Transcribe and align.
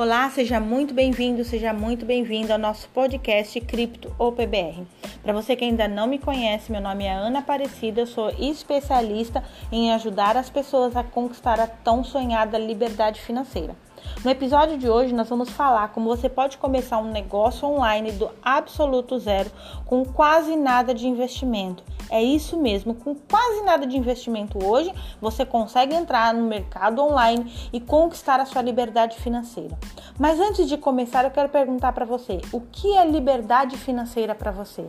Olá, 0.00 0.30
seja 0.30 0.58
muito 0.58 0.94
bem-vindo, 0.94 1.44
seja 1.44 1.74
muito 1.74 2.06
bem-vindo 2.06 2.50
ao 2.50 2.58
nosso 2.58 2.88
podcast 2.88 3.60
Cripto 3.60 4.10
ou 4.18 4.32
PBR. 4.32 4.86
Para 5.22 5.34
você 5.34 5.54
que 5.54 5.62
ainda 5.62 5.86
não 5.86 6.06
me 6.06 6.18
conhece, 6.18 6.72
meu 6.72 6.80
nome 6.80 7.04
é 7.04 7.12
Ana 7.12 7.40
Aparecida, 7.40 8.00
eu 8.00 8.06
sou 8.06 8.30
especialista 8.38 9.44
em 9.70 9.92
ajudar 9.92 10.38
as 10.38 10.48
pessoas 10.48 10.96
a 10.96 11.04
conquistar 11.04 11.60
a 11.60 11.66
tão 11.66 12.02
sonhada 12.02 12.56
liberdade 12.56 13.20
financeira. 13.20 13.76
No 14.24 14.30
episódio 14.30 14.76
de 14.76 14.88
hoje, 14.88 15.14
nós 15.14 15.28
vamos 15.28 15.50
falar 15.50 15.88
como 15.88 16.08
você 16.08 16.28
pode 16.28 16.58
começar 16.58 16.98
um 16.98 17.10
negócio 17.10 17.66
online 17.66 18.12
do 18.12 18.30
absoluto 18.42 19.18
zero 19.18 19.50
com 19.86 20.04
quase 20.04 20.56
nada 20.56 20.94
de 20.94 21.08
investimento. 21.08 21.82
É 22.10 22.22
isso 22.22 22.56
mesmo, 22.56 22.94
com 22.94 23.14
quase 23.14 23.62
nada 23.62 23.86
de 23.86 23.96
investimento 23.96 24.62
hoje, 24.64 24.92
você 25.20 25.46
consegue 25.46 25.94
entrar 25.94 26.34
no 26.34 26.46
mercado 26.46 27.00
online 27.00 27.70
e 27.72 27.80
conquistar 27.80 28.40
a 28.40 28.44
sua 28.44 28.62
liberdade 28.62 29.16
financeira. 29.18 29.78
Mas 30.18 30.40
antes 30.40 30.68
de 30.68 30.76
começar, 30.76 31.24
eu 31.24 31.30
quero 31.30 31.48
perguntar 31.48 31.92
para 31.92 32.04
você: 32.04 32.40
o 32.52 32.60
que 32.60 32.96
é 32.96 33.06
liberdade 33.06 33.76
financeira 33.78 34.34
para 34.34 34.50
você? 34.50 34.86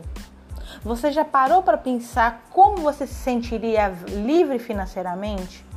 Você 0.82 1.12
já 1.12 1.24
parou 1.24 1.62
para 1.62 1.78
pensar 1.78 2.44
como 2.50 2.78
você 2.78 3.06
se 3.06 3.14
sentiria 3.14 3.88
livre 4.08 4.58
financeiramente? 4.58 5.71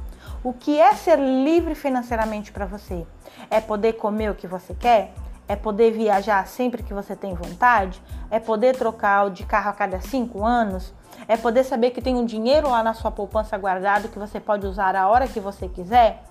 O 0.45 0.53
que 0.53 0.79
é 0.79 0.93
ser 0.93 1.17
livre 1.17 1.73
financeiramente 1.73 2.51
para 2.51 2.67
você? 2.67 3.03
É 3.49 3.59
poder 3.59 3.93
comer 3.93 4.29
o 4.29 4.35
que 4.35 4.45
você 4.45 4.75
quer? 4.75 5.11
É 5.47 5.55
poder 5.55 5.89
viajar 5.89 6.45
sempre 6.45 6.83
que 6.83 6.93
você 6.93 7.15
tem 7.15 7.33
vontade? 7.33 7.99
É 8.29 8.39
poder 8.39 8.77
trocar 8.77 9.27
de 9.31 9.43
carro 9.43 9.71
a 9.71 9.73
cada 9.73 9.99
cinco 10.01 10.45
anos? 10.45 10.93
É 11.27 11.35
poder 11.35 11.63
saber 11.63 11.89
que 11.89 11.99
tem 11.99 12.15
um 12.15 12.23
dinheiro 12.23 12.69
lá 12.69 12.83
na 12.83 12.93
sua 12.93 13.09
poupança 13.09 13.57
guardado 13.57 14.07
que 14.07 14.19
você 14.19 14.39
pode 14.39 14.67
usar 14.67 14.95
a 14.95 15.07
hora 15.07 15.27
que 15.27 15.39
você 15.39 15.67
quiser? 15.67 16.21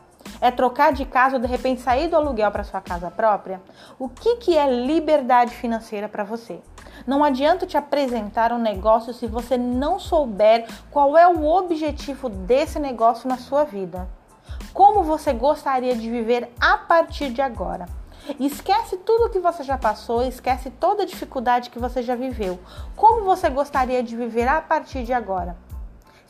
É 0.40 0.52
trocar 0.52 0.92
de 0.92 1.04
casa 1.04 1.34
ou 1.34 1.42
de 1.42 1.48
repente 1.48 1.80
sair 1.80 2.06
do 2.06 2.14
aluguel 2.14 2.52
para 2.52 2.62
sua 2.62 2.80
casa 2.80 3.10
própria? 3.10 3.60
O 3.98 4.08
que, 4.08 4.36
que 4.36 4.56
é 4.56 4.70
liberdade 4.70 5.56
financeira 5.56 6.08
para 6.08 6.22
você? 6.22 6.62
Não 7.06 7.22
adianta 7.22 7.66
te 7.66 7.76
apresentar 7.76 8.50
um 8.50 8.58
negócio 8.58 9.12
se 9.12 9.26
você 9.26 9.58
não 9.58 9.98
souber 10.00 10.66
qual 10.90 11.18
é 11.18 11.28
o 11.28 11.44
objetivo 11.44 12.30
desse 12.30 12.78
negócio 12.78 13.28
na 13.28 13.36
sua 13.36 13.64
vida. 13.64 14.08
Como 14.72 15.02
você 15.02 15.32
gostaria 15.32 15.94
de 15.94 16.10
viver 16.10 16.50
a 16.58 16.78
partir 16.78 17.30
de 17.30 17.42
agora? 17.42 17.86
Esquece 18.40 18.96
tudo 18.96 19.28
que 19.28 19.38
você 19.38 19.62
já 19.62 19.76
passou, 19.76 20.22
esquece 20.22 20.70
toda 20.70 21.02
a 21.02 21.06
dificuldade 21.06 21.68
que 21.68 21.78
você 21.78 22.02
já 22.02 22.16
viveu. 22.16 22.58
Como 22.96 23.22
você 23.24 23.50
gostaria 23.50 24.02
de 24.02 24.16
viver 24.16 24.48
a 24.48 24.62
partir 24.62 25.04
de 25.04 25.12
agora? 25.12 25.54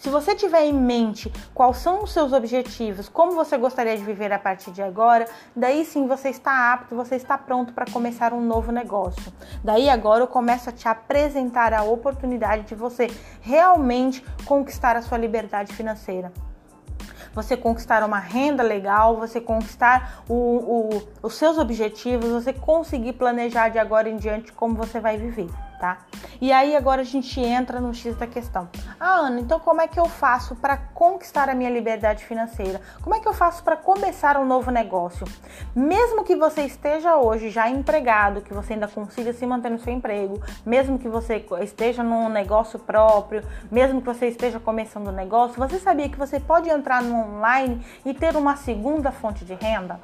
Se 0.05 0.11
você 0.11 0.35
tiver 0.35 0.67
em 0.67 0.73
mente 0.75 1.33
quais 1.55 1.79
são 1.79 2.05
os 2.05 2.13
seus 2.13 2.35
objetivos, 2.35 3.09
como 3.09 3.33
você 3.33 3.57
gostaria 3.57 3.97
de 3.97 4.05
viver 4.05 4.31
a 4.35 4.39
partir 4.39 4.71
de 4.71 4.83
agora, 4.83 5.27
daí 5.57 5.83
sim 5.83 6.07
você 6.07 6.29
está 6.29 6.75
apto, 6.75 6.95
você 6.95 7.17
está 7.17 7.39
pronto 7.39 7.73
para 7.73 7.91
começar 7.91 8.35
um 8.35 8.43
novo 8.43 8.71
negócio. 8.71 9.33
Daí 9.65 9.89
agora 9.89 10.23
eu 10.23 10.27
começo 10.27 10.69
a 10.69 10.73
te 10.75 10.87
apresentar 10.87 11.73
a 11.73 11.85
oportunidade 11.85 12.65
de 12.65 12.75
você 12.75 13.07
realmente 13.41 14.23
conquistar 14.45 14.95
a 14.95 15.01
sua 15.01 15.17
liberdade 15.17 15.73
financeira 15.73 16.31
você 17.33 17.57
conquistar 17.57 18.05
uma 18.05 18.21
renda 18.21 18.63
legal, 18.63 19.17
você 19.17 19.41
conquistar 19.41 20.23
o, 20.29 20.35
o, 20.35 21.03
os 21.21 21.35
seus 21.35 21.59
objetivos, 21.59 22.31
você 22.31 22.53
conseguir 22.53 23.15
planejar 23.15 23.71
de 23.71 23.79
agora 23.79 24.09
em 24.09 24.17
diante 24.17 24.53
como 24.53 24.77
você 24.77 25.01
vai 25.01 25.17
viver 25.17 25.49
tá? 25.85 25.99
E 26.41 26.51
aí 26.51 26.75
agora 26.75 27.03
a 27.03 27.05
gente 27.05 27.39
entra 27.39 27.79
no 27.79 27.93
X 27.93 28.17
da 28.17 28.27
questão. 28.27 28.71
Ah, 28.99 29.19
Ana, 29.19 29.41
então 29.41 29.61
como 29.61 29.83
é 29.83 29.87
que 29.87 30.01
eu 30.01 30.07
faço 30.07 30.57
para 30.57 30.79
conquistar 30.79 31.51
a 31.51 31.55
minha 31.55 31.69
liberdade 31.69 32.25
financeira? 32.25 32.81
Como 33.03 33.15
é 33.15 33.21
que 33.21 33.29
eu 33.29 33.35
faço 33.35 33.63
para 33.63 33.77
começar 33.77 34.39
um 34.39 34.47
novo 34.47 34.71
negócio? 34.71 35.27
Mesmo 35.77 36.25
que 36.25 36.35
você 36.35 36.63
esteja 36.63 37.19
hoje 37.19 37.51
já 37.51 37.69
empregado, 37.69 38.41
que 38.41 38.55
você 38.55 38.73
ainda 38.73 38.89
consiga 38.89 39.35
se 39.35 39.45
manter 39.45 39.71
no 39.71 39.79
seu 39.79 39.93
emprego, 39.93 40.41
mesmo 40.65 40.99
que 40.99 41.09
você 41.09 41.45
esteja 41.61 42.03
num 42.03 42.31
negócio 42.31 42.79
próprio, 42.79 43.43
mesmo 43.71 44.01
que 44.01 44.07
você 44.07 44.29
esteja 44.29 44.59
começando 44.59 45.09
um 45.09 45.13
negócio, 45.13 45.59
você 45.59 45.79
sabia 45.79 46.09
que 46.09 46.19
você 46.19 46.41
pode 46.41 46.71
entrar 46.71 47.03
no 47.03 47.15
online 47.15 47.85
e 48.07 48.15
ter 48.15 48.35
uma 48.37 48.57
segunda 48.57 49.13
fonte 49.13 49.45
de 49.45 49.53
renda? 49.53 50.01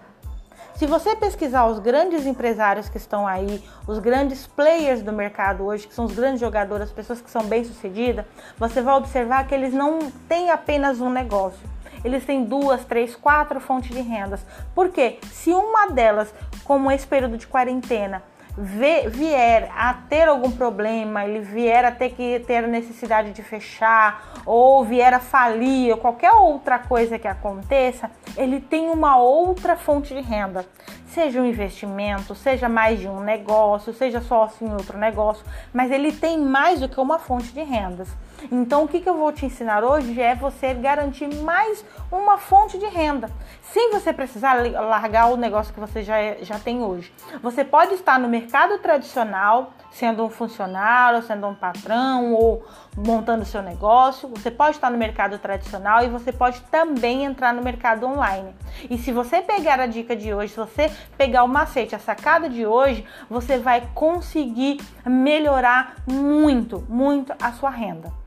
Se 0.81 0.87
você 0.87 1.15
pesquisar 1.15 1.67
os 1.67 1.79
grandes 1.79 2.25
empresários 2.25 2.89
que 2.89 2.97
estão 2.97 3.27
aí, 3.27 3.63
os 3.87 3.99
grandes 3.99 4.47
players 4.47 5.03
do 5.03 5.13
mercado 5.13 5.63
hoje, 5.63 5.87
que 5.87 5.95
são 5.95 6.07
os 6.07 6.15
grandes 6.15 6.41
jogadores, 6.41 6.85
as 6.85 6.91
pessoas 6.91 7.21
que 7.21 7.31
são 7.31 7.45
bem-sucedidas, 7.45 8.25
você 8.57 8.81
vai 8.81 8.95
observar 8.95 9.47
que 9.47 9.55
eles 9.55 9.75
não 9.75 9.99
têm 10.27 10.49
apenas 10.51 10.99
um 10.99 11.11
negócio. 11.11 11.61
Eles 12.03 12.25
têm 12.25 12.45
duas, 12.45 12.83
três, 12.87 13.15
quatro 13.15 13.61
fontes 13.61 13.95
de 13.95 14.01
rendas. 14.01 14.41
Por 14.75 14.89
quê? 14.89 15.19
Se 15.31 15.51
uma 15.51 15.89
delas, 15.91 16.33
como 16.65 16.91
esse 16.91 17.07
período 17.07 17.37
de 17.37 17.47
quarentena, 17.47 18.23
vier 18.57 19.71
a 19.77 19.95
ter 19.95 20.29
algum 20.29 20.51
problema, 20.51 21.25
ele 21.25 21.41
vier 21.41 21.85
a 21.85 21.91
ter 21.91 22.11
que 22.11 22.41
ter 22.47 22.67
necessidade 22.67 23.33
de 23.33 23.43
fechar, 23.43 24.43
ou 24.45 24.85
vier 24.85 25.13
a 25.15 25.21
falir, 25.21 25.93
ou 25.93 25.99
qualquer 25.99 26.33
outra 26.33 26.79
coisa 26.79 27.19
que 27.19 27.29
aconteça, 27.29 28.11
ele 28.37 28.61
tem 28.61 28.89
uma 28.89 29.17
outra 29.17 29.77
fonte 29.77 30.15
de 30.15 30.21
renda. 30.21 30.67
Seja 31.07 31.41
um 31.41 31.45
investimento, 31.45 32.35
seja 32.35 32.69
mais 32.69 33.01
de 33.01 33.09
um 33.09 33.21
negócio, 33.21 33.93
seja 33.93 34.21
sócio 34.21 34.67
em 34.67 34.73
outro 34.73 34.97
negócio, 34.97 35.45
mas 35.73 35.91
ele 35.91 36.13
tem 36.13 36.39
mais 36.39 36.81
do 36.81 36.89
que 36.89 37.01
uma 37.01 37.19
fonte 37.19 37.53
de 37.53 37.63
rendas. 37.63 38.09
Então, 38.51 38.85
o 38.85 38.89
que, 38.89 39.01
que 39.01 39.09
eu 39.09 39.17
vou 39.17 39.33
te 39.33 39.45
ensinar 39.45 39.85
hoje 39.85 40.21
é 40.21 40.35
você 40.35 40.73
garantir 40.73 41.29
mais 41.43 41.85
uma 42.11 42.39
fonte 42.39 42.79
de 42.79 42.87
renda, 42.87 43.31
sem 43.63 43.91
você 43.91 44.13
precisar 44.13 44.55
largar 44.55 45.27
o 45.27 45.37
negócio 45.37 45.73
que 45.73 45.81
você 45.81 46.03
já, 46.03 46.19
é, 46.19 46.39
já 46.43 46.59
tem 46.59 46.83
hoje. 46.83 47.13
Você 47.43 47.65
pode 47.65 47.95
estar 47.95 48.19
no 48.19 48.29
mercado 48.29 48.79
tradicional, 48.79 49.73
sendo 49.91 50.25
um 50.25 50.31
funcionário, 50.31 51.23
sendo 51.23 51.47
um 51.47 51.55
patrão 51.55 52.33
ou 52.33 52.65
montando 52.97 53.45
seu 53.45 53.63
negócio. 53.63 54.29
Você 54.31 54.51
pode 54.51 54.77
estar 54.77 54.91
no 54.91 54.99
mercado 54.99 55.39
tradicional 55.39 56.03
e 56.05 56.09
você 56.09 56.33
pode 56.33 56.61
também 56.63 57.25
entrar 57.25 57.53
no 57.53 57.63
mercado 57.63 58.07
online. 58.07 58.55
E 58.89 58.97
se 58.97 59.13
você 59.13 59.41
pegar 59.43 59.81
a 59.81 59.87
dica 59.87 60.17
de 60.17 60.33
hoje, 60.33 60.53
se 60.53 60.59
você 60.59 60.91
pegar 61.17 61.45
o 61.45 61.49
macete, 61.49 61.95
a 61.95 61.99
sacada 61.99 62.49
de 62.49 62.67
hoje, 62.67 63.05
você 63.29 63.59
vai 63.59 63.89
conseguir 63.95 64.81
melhorar 65.05 65.97
muito, 66.07 66.85
muito 66.89 67.35
a 67.41 67.53
sua 67.53 67.71
renda 67.71 68.21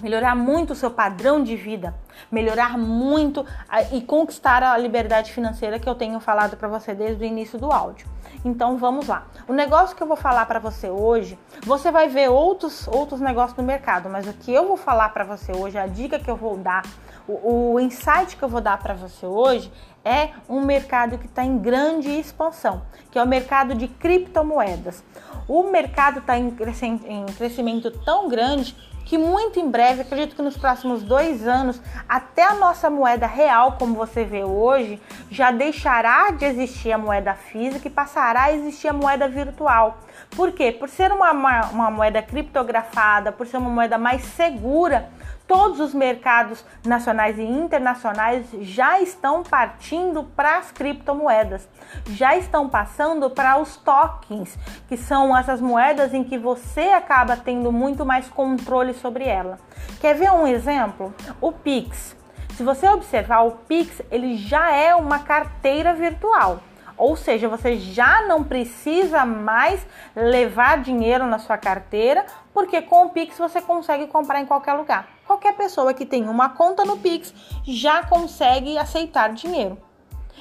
melhorar 0.00 0.34
muito 0.34 0.72
o 0.72 0.76
seu 0.76 0.90
padrão 0.90 1.42
de 1.42 1.56
vida, 1.56 1.94
melhorar 2.30 2.78
muito 2.78 3.44
e 3.92 4.00
conquistar 4.00 4.62
a 4.62 4.76
liberdade 4.76 5.32
financeira 5.32 5.78
que 5.78 5.88
eu 5.88 5.94
tenho 5.94 6.20
falado 6.20 6.56
para 6.56 6.68
você 6.68 6.94
desde 6.94 7.22
o 7.22 7.26
início 7.26 7.58
do 7.58 7.70
áudio. 7.70 8.06
Então 8.44 8.76
vamos 8.76 9.06
lá. 9.08 9.26
O 9.46 9.52
negócio 9.52 9.96
que 9.96 10.02
eu 10.02 10.06
vou 10.06 10.16
falar 10.16 10.46
para 10.46 10.58
você 10.58 10.88
hoje, 10.88 11.38
você 11.64 11.90
vai 11.90 12.08
ver 12.08 12.28
outros 12.28 12.86
outros 12.88 13.20
negócios 13.20 13.56
no 13.56 13.64
mercado, 13.64 14.08
mas 14.08 14.26
o 14.26 14.32
que 14.32 14.52
eu 14.52 14.66
vou 14.66 14.76
falar 14.76 15.08
para 15.10 15.24
você 15.24 15.52
hoje, 15.52 15.76
a 15.76 15.86
dica 15.86 16.18
que 16.18 16.30
eu 16.30 16.36
vou 16.36 16.56
dar, 16.56 16.82
o, 17.26 17.72
o 17.74 17.80
insight 17.80 18.36
que 18.36 18.42
eu 18.42 18.48
vou 18.48 18.60
dar 18.60 18.78
para 18.78 18.94
você 18.94 19.26
hoje 19.26 19.72
é 20.04 20.30
um 20.48 20.60
mercado 20.60 21.18
que 21.18 21.26
está 21.26 21.44
em 21.44 21.58
grande 21.58 22.08
expansão, 22.08 22.82
que 23.10 23.18
é 23.18 23.22
o 23.22 23.26
mercado 23.26 23.74
de 23.74 23.88
criptomoedas. 23.88 25.02
O 25.46 25.64
mercado 25.64 26.20
está 26.20 26.38
em 26.38 26.50
crescimento 26.50 27.90
tão 28.04 28.28
grande 28.28 28.76
que 29.08 29.16
muito 29.16 29.58
em 29.58 29.70
breve, 29.70 30.02
acredito 30.02 30.36
que 30.36 30.42
nos 30.42 30.58
próximos 30.58 31.02
dois 31.02 31.48
anos, 31.48 31.80
até 32.06 32.44
a 32.44 32.52
nossa 32.52 32.90
moeda 32.90 33.26
real, 33.26 33.72
como 33.78 33.94
você 33.94 34.22
vê 34.22 34.44
hoje, 34.44 35.00
já 35.30 35.50
deixará 35.50 36.30
de 36.30 36.44
existir 36.44 36.92
a 36.92 36.98
moeda 36.98 37.32
física 37.32 37.88
e 37.88 37.90
passará 37.90 38.42
a 38.44 38.52
existir 38.52 38.86
a 38.88 38.92
moeda 38.92 39.26
virtual. 39.26 39.96
Por 40.36 40.52
quê? 40.52 40.70
Por 40.70 40.90
ser 40.90 41.10
uma, 41.10 41.32
uma, 41.32 41.60
uma 41.70 41.90
moeda 41.90 42.20
criptografada, 42.20 43.32
por 43.32 43.46
ser 43.46 43.56
uma 43.56 43.70
moeda 43.70 43.96
mais 43.96 44.22
segura, 44.22 45.08
todos 45.48 45.80
os 45.80 45.94
mercados 45.94 46.62
nacionais 46.86 47.38
e 47.38 47.42
internacionais 47.42 48.46
já 48.60 49.00
estão 49.00 49.42
partindo 49.42 50.22
para 50.22 50.58
as 50.58 50.70
criptomoedas, 50.70 51.66
já 52.10 52.36
estão 52.36 52.68
passando 52.68 53.30
para 53.30 53.58
os 53.58 53.76
tokens, 53.78 54.58
que 54.86 54.96
são 54.96 55.34
essas 55.36 55.60
moedas 55.60 56.12
em 56.12 56.22
que 56.22 56.38
você 56.38 56.90
acaba 56.90 57.34
tendo 57.34 57.72
muito 57.72 58.04
mais 58.04 58.28
controle 58.28 58.92
sobre 58.92 59.24
ela. 59.24 59.58
Quer 60.00 60.14
ver 60.14 60.30
um 60.30 60.46
exemplo? 60.46 61.14
O 61.40 61.50
Pix. 61.50 62.14
Se 62.54 62.62
você 62.62 62.88
observar 62.88 63.42
o 63.42 63.52
Pix, 63.52 64.02
ele 64.10 64.36
já 64.36 64.70
é 64.70 64.94
uma 64.94 65.20
carteira 65.20 65.94
virtual. 65.94 66.60
Ou 66.98 67.16
seja, 67.16 67.48
você 67.48 67.76
já 67.76 68.26
não 68.26 68.42
precisa 68.42 69.24
mais 69.24 69.86
levar 70.14 70.82
dinheiro 70.82 71.26
na 71.26 71.38
sua 71.38 71.56
carteira, 71.56 72.26
porque 72.52 72.82
com 72.82 73.06
o 73.06 73.10
Pix 73.10 73.38
você 73.38 73.62
consegue 73.62 74.08
comprar 74.08 74.40
em 74.40 74.46
qualquer 74.46 74.74
lugar. 74.74 75.08
Qualquer 75.26 75.54
pessoa 75.54 75.94
que 75.94 76.04
tem 76.04 76.28
uma 76.28 76.48
conta 76.48 76.84
no 76.84 76.98
Pix 76.98 77.32
já 77.64 78.02
consegue 78.02 78.76
aceitar 78.76 79.32
dinheiro 79.32 79.78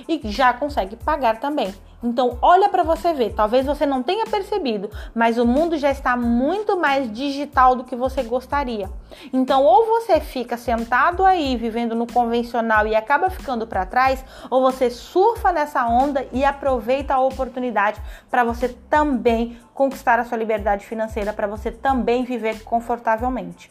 e 0.08 0.20
já 0.26 0.54
consegue 0.54 0.96
pagar 0.96 1.40
também. 1.40 1.74
Então, 2.04 2.38
olha 2.42 2.70
para 2.70 2.84
você 2.84 3.14
ver. 3.14 3.34
Talvez 3.34 3.66
você 3.66 3.86
não 3.86 4.04
tenha 4.04 4.26
percebido, 4.26 4.90
mas 5.16 5.38
o 5.38 5.46
mundo 5.46 5.78
já 5.78 5.90
está 5.90 6.16
muito 6.16 6.78
mais 6.80 7.12
digital 7.12 7.76
do 7.76 7.84
que 7.84 7.96
você 7.96 8.22
gostaria. 8.22 8.90
Então, 9.34 9.64
ou 9.64 9.86
você 9.86 10.20
fica 10.20 10.58
sentado 10.58 11.26
aí 11.26 11.56
vivendo 11.56 11.96
no 11.96 12.06
convencional 12.06 12.86
e 12.86 12.96
acaba 12.96 13.30
ficando 13.30 13.66
para 13.66 13.86
trás, 13.86 14.24
ou 14.50 14.62
você 14.62 14.90
surfa 14.90 15.52
nessa 15.52 15.88
onda 15.88 16.28
e 16.32 16.46
aproveita 16.46 17.16
a 17.16 17.20
oportunidade 17.20 18.00
para 18.30 18.44
você 18.44 18.70
também 18.70 19.58
conquistar 19.74 20.20
a 20.20 20.26
sua 20.26 20.38
liberdade 20.38 20.86
financeira, 20.86 21.34
para 21.34 21.48
você 21.48 21.72
também 21.72 22.24
viver 22.24 22.64
confortavelmente 22.64 23.70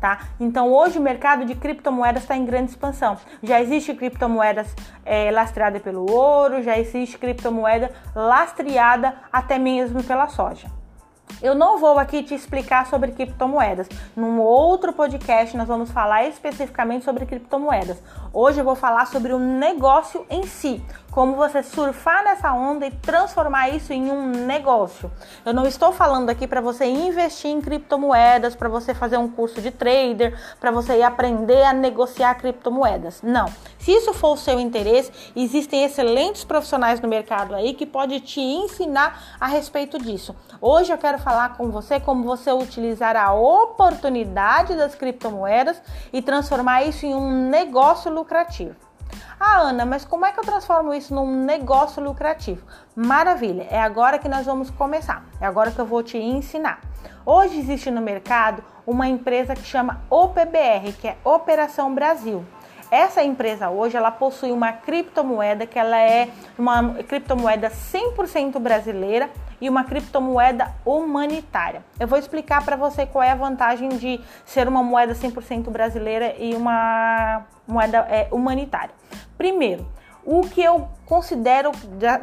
tá? 0.00 0.28
Então 0.40 0.72
hoje 0.72 0.98
o 0.98 1.02
mercado 1.02 1.44
de 1.44 1.54
criptomoedas 1.54 2.22
está 2.22 2.36
em 2.36 2.44
grande 2.44 2.70
expansão. 2.70 3.16
Já 3.42 3.60
existe 3.60 3.94
criptomoedas 3.94 4.74
é, 5.04 5.30
lastreada 5.30 5.78
pelo 5.78 6.10
ouro, 6.10 6.62
já 6.62 6.78
existe 6.78 7.18
criptomoeda 7.18 7.90
lastreada 8.14 9.14
até 9.32 9.58
mesmo 9.58 10.02
pela 10.02 10.28
soja. 10.28 10.68
Eu 11.42 11.54
não 11.54 11.78
vou 11.78 11.98
aqui 11.98 12.22
te 12.22 12.34
explicar 12.34 12.86
sobre 12.86 13.12
criptomoedas. 13.12 13.88
Num 14.14 14.40
outro 14.40 14.92
podcast 14.92 15.56
nós 15.56 15.68
vamos 15.68 15.90
falar 15.90 16.26
especificamente 16.26 17.04
sobre 17.04 17.24
criptomoedas. 17.24 18.02
Hoje 18.32 18.60
eu 18.60 18.64
vou 18.64 18.74
falar 18.74 19.06
sobre 19.06 19.32
o 19.32 19.38
negócio 19.38 20.26
em 20.28 20.42
si, 20.42 20.82
como 21.10 21.34
você 21.34 21.62
surfar 21.62 22.22
nessa 22.24 22.52
onda 22.52 22.86
e 22.86 22.90
transformar 22.90 23.68
isso 23.70 23.92
em 23.92 24.10
um 24.10 24.26
negócio. 24.26 25.10
Eu 25.44 25.52
não 25.52 25.66
estou 25.66 25.92
falando 25.92 26.30
aqui 26.30 26.46
para 26.46 26.60
você 26.60 26.86
investir 26.86 27.50
em 27.50 27.60
criptomoedas, 27.60 28.54
para 28.54 28.68
você 28.68 28.94
fazer 28.94 29.16
um 29.16 29.28
curso 29.28 29.60
de 29.60 29.70
trader, 29.70 30.38
para 30.60 30.70
você 30.70 31.02
aprender 31.02 31.62
a 31.64 31.72
negociar 31.72 32.34
criptomoedas. 32.34 33.22
Não. 33.22 33.46
Se 33.78 33.92
isso 33.92 34.12
for 34.12 34.34
o 34.34 34.36
seu 34.36 34.60
interesse, 34.60 35.10
existem 35.34 35.84
excelentes 35.84 36.44
profissionais 36.44 37.00
no 37.00 37.08
mercado 37.08 37.54
aí 37.54 37.74
que 37.74 37.86
pode 37.86 38.20
te 38.20 38.40
ensinar 38.40 39.36
a 39.40 39.46
respeito 39.46 39.98
disso. 39.98 40.34
Hoje 40.60 40.92
eu 40.92 40.98
quero 40.98 41.18
falar 41.18 41.56
com 41.56 41.70
você 41.70 41.98
como 41.98 42.22
você 42.22 42.52
utilizar 42.52 43.16
a 43.16 43.32
oportunidade 43.32 44.76
das 44.76 44.94
criptomoedas 44.94 45.80
e 46.12 46.22
transformar 46.22 46.84
isso 46.84 47.06
em 47.06 47.14
um 47.14 47.48
negócio 47.48 48.12
lucrativo. 48.12 48.89
Ah, 49.38 49.60
Ana, 49.60 49.86
mas 49.86 50.04
como 50.04 50.26
é 50.26 50.32
que 50.32 50.40
eu 50.40 50.44
transformo 50.44 50.92
isso 50.92 51.14
num 51.14 51.44
negócio 51.44 52.02
lucrativo? 52.02 52.66
Maravilha, 52.94 53.66
é 53.70 53.80
agora 53.80 54.18
que 54.18 54.28
nós 54.28 54.46
vamos 54.46 54.70
começar. 54.70 55.24
É 55.40 55.46
agora 55.46 55.70
que 55.70 55.78
eu 55.78 55.86
vou 55.86 56.02
te 56.02 56.18
ensinar. 56.18 56.80
Hoje 57.24 57.58
existe 57.58 57.90
no 57.90 58.00
mercado 58.00 58.62
uma 58.86 59.08
empresa 59.08 59.54
que 59.54 59.62
chama 59.62 60.00
OPBR, 60.10 60.92
que 61.00 61.08
é 61.08 61.16
Operação 61.24 61.94
Brasil. 61.94 62.44
Essa 62.90 63.22
empresa 63.22 63.70
hoje 63.70 63.96
ela 63.96 64.10
possui 64.10 64.50
uma 64.50 64.72
criptomoeda 64.72 65.64
que 65.64 65.78
ela 65.78 65.98
é 65.98 66.28
uma 66.58 66.94
criptomoeda 67.04 67.70
100% 67.70 68.58
brasileira 68.58 69.30
e 69.60 69.68
uma 69.68 69.84
criptomoeda 69.84 70.72
humanitária. 70.84 71.84
Eu 71.98 72.08
vou 72.08 72.18
explicar 72.18 72.64
para 72.64 72.76
você 72.76 73.06
qual 73.06 73.22
é 73.22 73.30
a 73.30 73.34
vantagem 73.34 73.90
de 73.90 74.20
ser 74.44 74.66
uma 74.66 74.82
moeda 74.82 75.14
100% 75.14 75.70
brasileira 75.70 76.34
e 76.38 76.54
uma 76.54 77.44
moeda 77.66 77.98
é, 78.08 78.28
humanitária. 78.30 78.94
Primeiro, 79.36 79.86
o 80.24 80.42
que 80.42 80.62
eu 80.62 80.88
considero 81.06 81.72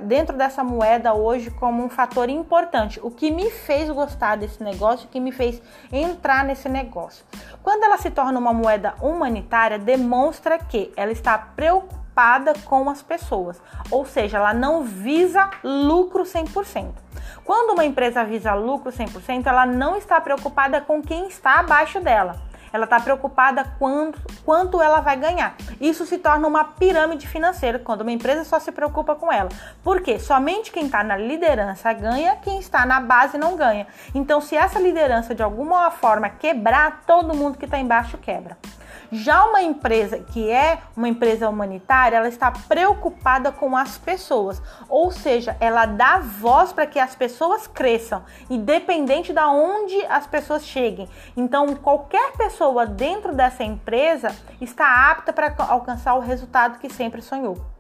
dentro 0.04 0.38
dessa 0.38 0.64
moeda 0.64 1.14
hoje 1.14 1.50
como 1.50 1.84
um 1.84 1.90
fator 1.90 2.30
importante, 2.30 3.00
o 3.02 3.10
que 3.10 3.32
me 3.32 3.50
fez 3.50 3.90
gostar 3.90 4.38
desse 4.38 4.64
negócio, 4.64 5.08
o 5.08 5.10
que 5.10 5.20
me 5.20 5.32
fez 5.32 5.62
entrar 5.92 6.46
nesse 6.46 6.70
negócio. 6.70 7.26
Quando 7.64 7.84
ela 7.84 7.98
se 7.98 8.12
torna 8.12 8.40
uma 8.40 8.54
moeda 8.54 8.94
humanitária, 9.02 9.80
demonstra 9.80 10.60
que 10.60 10.92
ela 10.96 11.12
está 11.12 11.38
preocupada 11.38 12.07
com 12.66 12.90
as 12.90 13.02
pessoas, 13.02 13.62
ou 13.92 14.06
seja, 14.06 14.38
ela 14.38 14.54
não 14.54 14.84
visa 14.84 15.50
lucro 15.64 16.24
100%. 16.24 16.92
Quando 17.44 17.74
uma 17.74 17.86
empresa 17.86 18.24
visa 18.24 18.54
lucro 18.54 18.92
100%, 18.92 19.46
ela 19.46 19.66
não 19.66 19.96
está 19.96 20.20
preocupada 20.20 20.82
com 20.82 21.02
quem 21.02 21.28
está 21.28 21.60
abaixo 21.60 22.00
dela 22.00 22.48
ela 22.72 22.84
está 22.84 23.00
preocupada 23.00 23.66
quanto, 23.80 24.22
quanto 24.44 24.82
ela 24.82 25.00
vai 25.00 25.18
ganhar. 25.18 25.56
Isso 25.80 26.06
se 26.06 26.18
torna 26.18 26.48
uma 26.48 26.64
pirâmide 26.64 27.28
financeira 27.28 27.80
quando 27.80 28.02
uma 28.02 28.12
empresa 28.12 28.44
só 28.44 28.60
se 28.60 28.72
preocupa 28.72 29.16
com 29.16 29.32
ela. 29.32 29.50
Por 29.84 30.02
quê? 30.02 30.20
Somente 30.20 30.72
quem 30.72 30.86
está 30.86 31.04
na 31.04 31.18
liderança 31.18 31.92
ganha, 31.94 32.36
quem 32.38 32.60
está 32.60 32.86
na 32.86 33.00
base 33.00 33.38
não 33.38 33.56
ganha. 33.56 33.88
Então, 34.14 34.42
se 34.42 34.56
essa 34.56 34.80
liderança 34.80 35.34
de 35.34 35.44
alguma 35.44 35.90
forma 35.92 36.30
quebrar, 36.30 37.04
todo 37.06 37.36
mundo 37.36 37.58
que 37.58 37.66
está 37.66 37.80
embaixo 37.80 38.18
quebra. 38.18 38.58
Já 39.12 39.46
uma 39.46 39.62
empresa 39.62 40.20
que 40.20 40.50
é 40.50 40.80
uma 40.96 41.08
empresa 41.08 41.50
humanitária, 41.50 42.18
ela 42.18 42.28
está 42.28 42.52
preocupada 42.52 43.52
com 43.52 43.76
as 43.76 43.98
pessoas, 43.98 44.62
ou 44.90 45.12
seja, 45.12 45.56
ela 45.60 45.86
dá 45.86 46.20
voz 46.20 46.74
para 46.74 46.86
que 46.86 47.00
as 47.00 47.16
pessoas 47.16 47.68
cresçam, 47.68 48.24
independente 48.50 49.32
de 49.32 49.40
onde 49.40 50.06
as 50.08 50.28
pessoas 50.28 50.66
cheguem. 50.66 51.08
Então, 51.36 51.76
qualquer 51.76 52.34
pessoa 52.34 52.86
dentro 52.86 53.34
dessa 53.34 53.64
empresa 53.64 54.36
está 54.60 55.10
apta 55.12 55.32
para 55.32 55.56
alcançar 55.58 56.16
o 56.16 56.20
resultado 56.20 56.80
que 56.80 56.90
sempre 56.90 57.22
sonhou. 57.22 57.77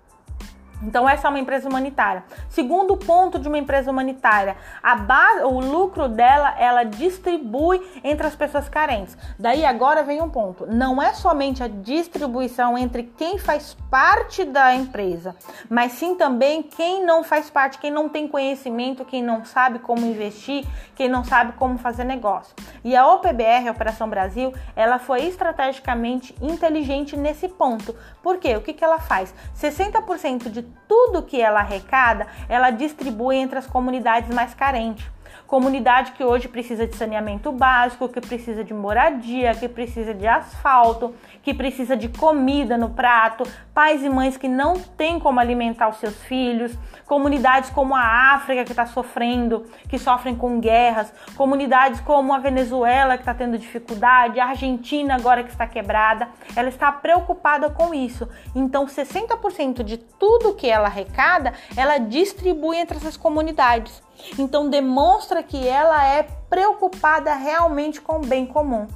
Então 0.81 1.07
essa 1.07 1.27
é 1.27 1.29
uma 1.29 1.39
empresa 1.39 1.67
humanitária. 1.67 2.23
Segundo 2.49 2.95
ponto 2.95 3.39
de 3.39 3.47
uma 3.47 3.57
empresa 3.57 3.89
humanitária, 3.89 4.55
a 4.81 4.95
base, 4.95 5.43
o 5.43 5.59
lucro 5.59 6.07
dela, 6.07 6.55
ela 6.59 6.83
distribui 6.83 7.81
entre 8.03 8.27
as 8.27 8.35
pessoas 8.35 8.69
carentes. 8.69 9.17
Daí 9.39 9.65
agora 9.65 10.03
vem 10.03 10.21
um 10.21 10.29
ponto. 10.29 10.65
Não 10.67 11.01
é 11.01 11.13
somente 11.13 11.63
a 11.63 11.67
distribuição 11.67 12.77
entre 12.77 13.03
quem 13.03 13.37
faz 13.37 13.75
parte 13.89 14.43
da 14.43 14.75
empresa, 14.75 15.35
mas 15.69 15.93
sim 15.93 16.15
também 16.15 16.61
quem 16.61 17.05
não 17.05 17.23
faz 17.23 17.49
parte, 17.49 17.77
quem 17.79 17.91
não 17.91 18.09
tem 18.09 18.27
conhecimento, 18.27 19.05
quem 19.05 19.23
não 19.23 19.43
sabe 19.45 19.79
como 19.79 20.05
investir, 20.05 20.65
quem 20.95 21.09
não 21.09 21.23
sabe 21.23 21.53
como 21.53 21.77
fazer 21.77 22.03
negócio. 22.03 22.53
E 22.83 22.95
a 22.95 23.07
OPBR, 23.07 23.67
a 23.67 23.71
Operação 23.71 24.09
Brasil, 24.09 24.53
ela 24.75 24.99
foi 24.99 25.23
estrategicamente 25.23 26.35
inteligente 26.41 27.17
nesse 27.17 27.47
ponto. 27.47 27.95
Por 28.27 28.39
quê? 28.39 28.57
O 28.57 28.61
que, 28.61 28.73
que 28.73 28.83
ela 28.83 28.99
faz? 28.99 29.33
60% 29.57 30.49
de 30.49 30.61
tudo 30.85 31.23
que 31.23 31.39
ela 31.41 31.61
arrecada, 31.61 32.27
ela 32.49 32.71
distribui 32.71 33.37
entre 33.37 33.57
as 33.57 33.65
comunidades 33.65 34.29
mais 34.35 34.53
carentes. 34.53 35.09
Comunidade 35.47 36.11
que 36.11 36.25
hoje 36.25 36.49
precisa 36.49 36.85
de 36.85 36.93
saneamento 36.93 37.53
básico, 37.53 38.09
que 38.09 38.19
precisa 38.19 38.65
de 38.65 38.73
moradia, 38.73 39.55
que 39.55 39.69
precisa 39.69 40.13
de 40.13 40.27
asfalto, 40.27 41.15
que 41.41 41.53
precisa 41.53 41.95
de 41.95 42.09
comida 42.09 42.77
no 42.77 42.89
prato, 42.89 43.45
pais 43.73 44.03
e 44.03 44.09
mães 44.09 44.35
que 44.35 44.49
não 44.49 44.77
têm 44.77 45.17
como 45.17 45.39
alimentar 45.39 45.87
os 45.87 45.99
seus 45.99 46.21
filhos, 46.23 46.77
comunidades 47.05 47.69
como 47.69 47.95
a 47.95 48.33
África 48.33 48.65
que 48.65 48.73
está 48.73 48.85
sofrendo, 48.85 49.65
que 49.87 49.97
sofrem 49.97 50.35
com 50.35 50.59
guerras, 50.59 51.13
comunidades 51.37 52.01
como 52.01 52.33
a 52.33 52.39
Venezuela 52.39 53.15
que 53.15 53.21
está 53.21 53.33
tendo 53.33 53.57
dificuldade, 53.57 54.41
a 54.41 54.47
Argentina 54.47 55.15
agora 55.15 55.43
que 55.43 55.49
está 55.49 55.65
quebrada, 55.65 56.27
ela 56.57 56.67
está 56.67 56.91
preocupada 56.91 57.69
com 57.69 57.93
isso. 57.93 58.27
Então, 58.53 58.85
60% 58.85 59.81
de 59.81 59.97
tudo 59.97 60.55
que 60.55 60.69
ela 60.69 60.87
arrecada, 60.87 61.53
ela 61.77 61.99
distribui 61.99 62.75
entre 62.75 62.97
essas 62.97 63.15
comunidades. 63.15 64.05
Então 64.37 64.69
demonstra 64.69 65.43
que 65.43 65.67
ela 65.67 66.05
é 66.05 66.23
preocupada 66.49 67.33
realmente 67.33 68.01
com 68.01 68.17
o 68.17 68.25
bem 68.25 68.45
comum. 68.45 68.87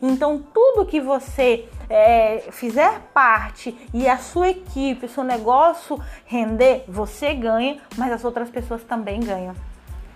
Então 0.00 0.42
tudo 0.52 0.86
que 0.86 1.00
você 1.00 1.68
é, 1.90 2.44
fizer 2.50 3.00
parte 3.12 3.76
e 3.92 4.08
a 4.08 4.16
sua 4.16 4.48
equipe, 4.48 5.06
o 5.06 5.08
seu 5.08 5.24
negócio 5.24 6.00
render, 6.24 6.84
você 6.88 7.34
ganha, 7.34 7.78
mas 7.96 8.12
as 8.12 8.24
outras 8.24 8.48
pessoas 8.48 8.82
também 8.82 9.20
ganham. 9.20 9.54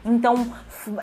Então, 0.07 0.53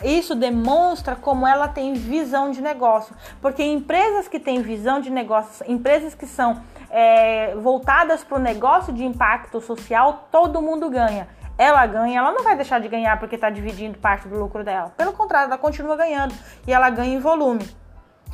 isso 0.02 0.34
demonstra 0.34 1.14
como 1.14 1.46
ela 1.46 1.68
tem 1.68 1.92
visão 1.92 2.50
de 2.50 2.62
negócio. 2.62 3.14
Porque 3.38 3.62
empresas 3.62 4.26
que 4.26 4.40
têm 4.40 4.62
visão 4.62 4.98
de 4.98 5.10
negócio, 5.10 5.70
empresas 5.70 6.14
que 6.14 6.26
são 6.26 6.62
é, 6.88 7.54
voltadas 7.56 8.24
para 8.24 8.38
o 8.38 8.40
negócio 8.40 8.94
de 8.94 9.04
impacto 9.04 9.60
social, 9.60 10.26
todo 10.32 10.62
mundo 10.62 10.88
ganha 10.88 11.28
ela 11.56 11.86
ganha, 11.86 12.18
ela 12.18 12.32
não 12.32 12.42
vai 12.42 12.56
deixar 12.56 12.80
de 12.80 12.88
ganhar 12.88 13.18
porque 13.18 13.36
está 13.36 13.50
dividindo 13.50 13.98
parte 13.98 14.28
do 14.28 14.38
lucro 14.38 14.64
dela. 14.64 14.92
Pelo 14.96 15.12
contrário, 15.12 15.46
ela 15.46 15.58
continua 15.58 15.96
ganhando 15.96 16.34
e 16.66 16.72
ela 16.72 16.90
ganha 16.90 17.14
em 17.14 17.20
volume. 17.20 17.68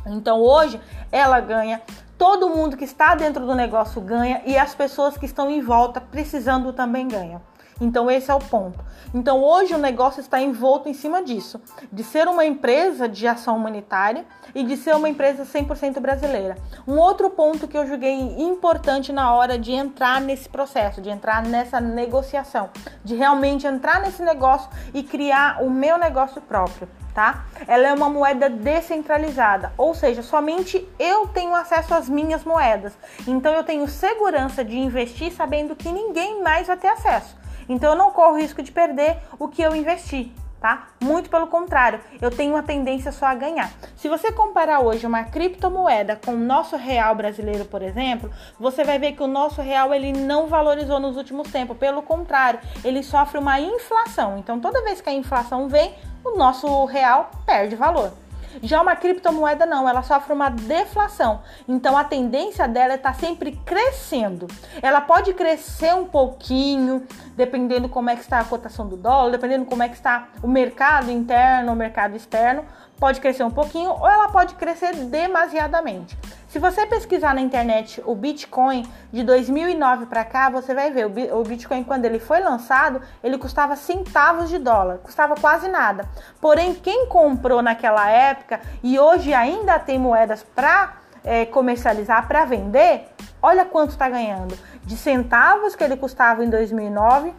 Então 0.05 0.39
hoje 0.39 0.81
ela 1.11 1.39
ganha, 1.39 1.81
todo 2.17 2.49
mundo 2.49 2.75
que 2.75 2.85
está 2.85 3.13
dentro 3.13 3.45
do 3.45 3.53
negócio 3.53 4.01
ganha 4.01 4.41
e 4.45 4.57
as 4.57 4.73
pessoas 4.73 5.17
que 5.17 5.25
estão 5.25 5.49
em 5.49 5.61
volta 5.61 6.01
precisando 6.01 6.73
também 6.73 7.07
ganham. 7.07 7.41
Então 7.81 8.11
esse 8.11 8.29
é 8.29 8.33
o 8.35 8.39
ponto. 8.39 8.79
Então 9.11 9.43
hoje 9.43 9.73
o 9.73 9.77
negócio 9.79 10.21
está 10.21 10.39
envolto 10.39 10.87
em 10.87 10.93
cima 10.93 11.23
disso, 11.23 11.59
de 11.91 12.03
ser 12.03 12.27
uma 12.27 12.45
empresa 12.45 13.09
de 13.09 13.27
ação 13.27 13.57
humanitária 13.57 14.23
e 14.53 14.63
de 14.63 14.77
ser 14.77 14.95
uma 14.95 15.09
empresa 15.09 15.43
100% 15.43 15.99
brasileira. 15.99 16.55
Um 16.87 16.97
outro 16.97 17.31
ponto 17.31 17.67
que 17.67 17.75
eu 17.75 17.87
julguei 17.87 18.13
importante 18.13 19.11
na 19.11 19.33
hora 19.33 19.57
de 19.57 19.71
entrar 19.71 20.21
nesse 20.21 20.47
processo, 20.47 21.01
de 21.01 21.09
entrar 21.09 21.43
nessa 21.43 21.81
negociação, 21.81 22.69
de 23.03 23.15
realmente 23.15 23.65
entrar 23.65 23.99
nesse 23.99 24.21
negócio 24.21 24.69
e 24.93 25.01
criar 25.01 25.63
o 25.63 25.69
meu 25.69 25.97
negócio 25.97 26.39
próprio. 26.39 26.87
Tá? 27.13 27.43
Ela 27.67 27.87
é 27.87 27.93
uma 27.93 28.09
moeda 28.09 28.49
descentralizada, 28.49 29.73
ou 29.77 29.93
seja, 29.93 30.23
somente 30.23 30.87
eu 30.97 31.27
tenho 31.27 31.53
acesso 31.53 31.93
às 31.93 32.07
minhas 32.07 32.45
moedas. 32.45 32.97
Então 33.27 33.51
eu 33.53 33.65
tenho 33.65 33.85
segurança 33.89 34.63
de 34.63 34.79
investir 34.79 35.33
sabendo 35.33 35.75
que 35.75 35.91
ninguém 35.91 36.41
mais 36.41 36.67
vai 36.67 36.77
ter 36.77 36.87
acesso. 36.87 37.40
Então 37.71 37.91
eu 37.91 37.97
não 37.97 38.11
corro 38.11 38.37
risco 38.37 38.61
de 38.61 38.71
perder 38.71 39.17
o 39.39 39.47
que 39.47 39.61
eu 39.61 39.75
investi 39.75 40.33
tá? 40.61 40.89
Muito 41.01 41.27
pelo 41.27 41.47
contrário, 41.47 41.99
eu 42.21 42.29
tenho 42.29 42.53
uma 42.53 42.61
tendência 42.61 43.11
só 43.11 43.25
a 43.25 43.33
ganhar. 43.33 43.71
Se 43.97 44.07
você 44.07 44.31
comparar 44.31 44.79
hoje 44.79 45.07
uma 45.07 45.23
criptomoeda 45.23 46.15
com 46.23 46.33
o 46.33 46.37
nosso 46.37 46.77
real 46.77 47.15
brasileiro, 47.15 47.65
por 47.65 47.81
exemplo, 47.81 48.31
você 48.59 48.83
vai 48.83 48.99
ver 48.99 49.13
que 49.13 49.23
o 49.23 49.27
nosso 49.27 49.59
real 49.59 49.91
ele 49.91 50.13
não 50.13 50.47
valorizou 50.47 50.99
nos 50.99 51.17
últimos 51.17 51.51
tempos, 51.51 51.75
pelo 51.77 52.03
contrário, 52.03 52.59
ele 52.83 53.01
sofre 53.01 53.39
uma 53.39 53.59
inflação. 53.59 54.37
Então, 54.37 54.59
toda 54.59 54.83
vez 54.83 55.01
que 55.01 55.09
a 55.09 55.13
inflação 55.13 55.67
vem, 55.67 55.95
o 56.23 56.37
nosso 56.37 56.85
real 56.85 57.31
perde 57.43 57.75
valor. 57.75 58.13
Já 58.61 58.81
uma 58.81 58.95
criptomoeda 58.95 59.65
não, 59.65 59.87
ela 59.87 60.01
sofre 60.01 60.33
uma 60.33 60.49
deflação. 60.49 61.41
Então 61.67 61.97
a 61.97 62.03
tendência 62.03 62.67
dela 62.67 62.95
está 62.95 63.13
sempre 63.13 63.53
crescendo. 63.65 64.47
Ela 64.81 65.01
pode 65.01 65.33
crescer 65.33 65.93
um 65.93 66.05
pouquinho, 66.05 67.05
dependendo 67.35 67.87
como 67.89 68.09
é 68.09 68.15
que 68.15 68.21
está 68.21 68.39
a 68.39 68.45
cotação 68.45 68.87
do 68.87 68.97
dólar, 68.97 69.31
dependendo 69.31 69.65
como 69.65 69.83
é 69.83 69.89
que 69.89 69.95
está 69.95 70.29
o 70.41 70.47
mercado 70.47 71.11
interno, 71.11 71.71
o 71.71 71.75
mercado 71.75 72.15
externo, 72.15 72.65
pode 72.99 73.19
crescer 73.19 73.43
um 73.43 73.51
pouquinho 73.51 73.91
ou 73.91 74.07
ela 74.07 74.29
pode 74.29 74.55
crescer 74.55 74.93
demasiadamente. 74.95 76.17
Se 76.51 76.59
você 76.59 76.85
pesquisar 76.85 77.33
na 77.33 77.39
internet 77.39 78.03
o 78.05 78.13
Bitcoin 78.13 78.85
de 79.09 79.23
2009 79.23 80.07
para 80.07 80.25
cá, 80.25 80.49
você 80.49 80.75
vai 80.75 80.91
ver 80.91 81.05
o 81.05 81.43
Bitcoin 81.43 81.81
quando 81.81 82.03
ele 82.03 82.19
foi 82.19 82.41
lançado, 82.41 83.01
ele 83.23 83.37
custava 83.37 83.77
centavos 83.77 84.49
de 84.49 84.57
dólar, 84.59 84.97
custava 84.97 85.33
quase 85.35 85.69
nada. 85.69 86.09
Porém, 86.41 86.73
quem 86.73 87.07
comprou 87.07 87.61
naquela 87.61 88.09
época 88.09 88.59
e 88.83 88.99
hoje 88.99 89.33
ainda 89.33 89.79
tem 89.79 89.97
moedas 89.97 90.43
para 90.43 90.97
é, 91.23 91.45
comercializar, 91.45 92.27
para 92.27 92.43
vender, 92.43 93.07
olha 93.41 93.63
quanto 93.63 93.91
está 93.91 94.09
ganhando. 94.09 94.59
De 94.83 94.97
centavos 94.97 95.73
que 95.73 95.85
ele 95.85 95.95
custava 95.95 96.43
em 96.43 96.49
2009, 96.49 97.33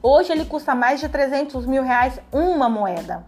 hoje 0.00 0.30
ele 0.30 0.44
custa 0.44 0.72
mais 0.72 1.00
de 1.00 1.08
300 1.08 1.66
mil 1.66 1.82
reais 1.82 2.20
uma 2.30 2.68
moeda. 2.68 3.24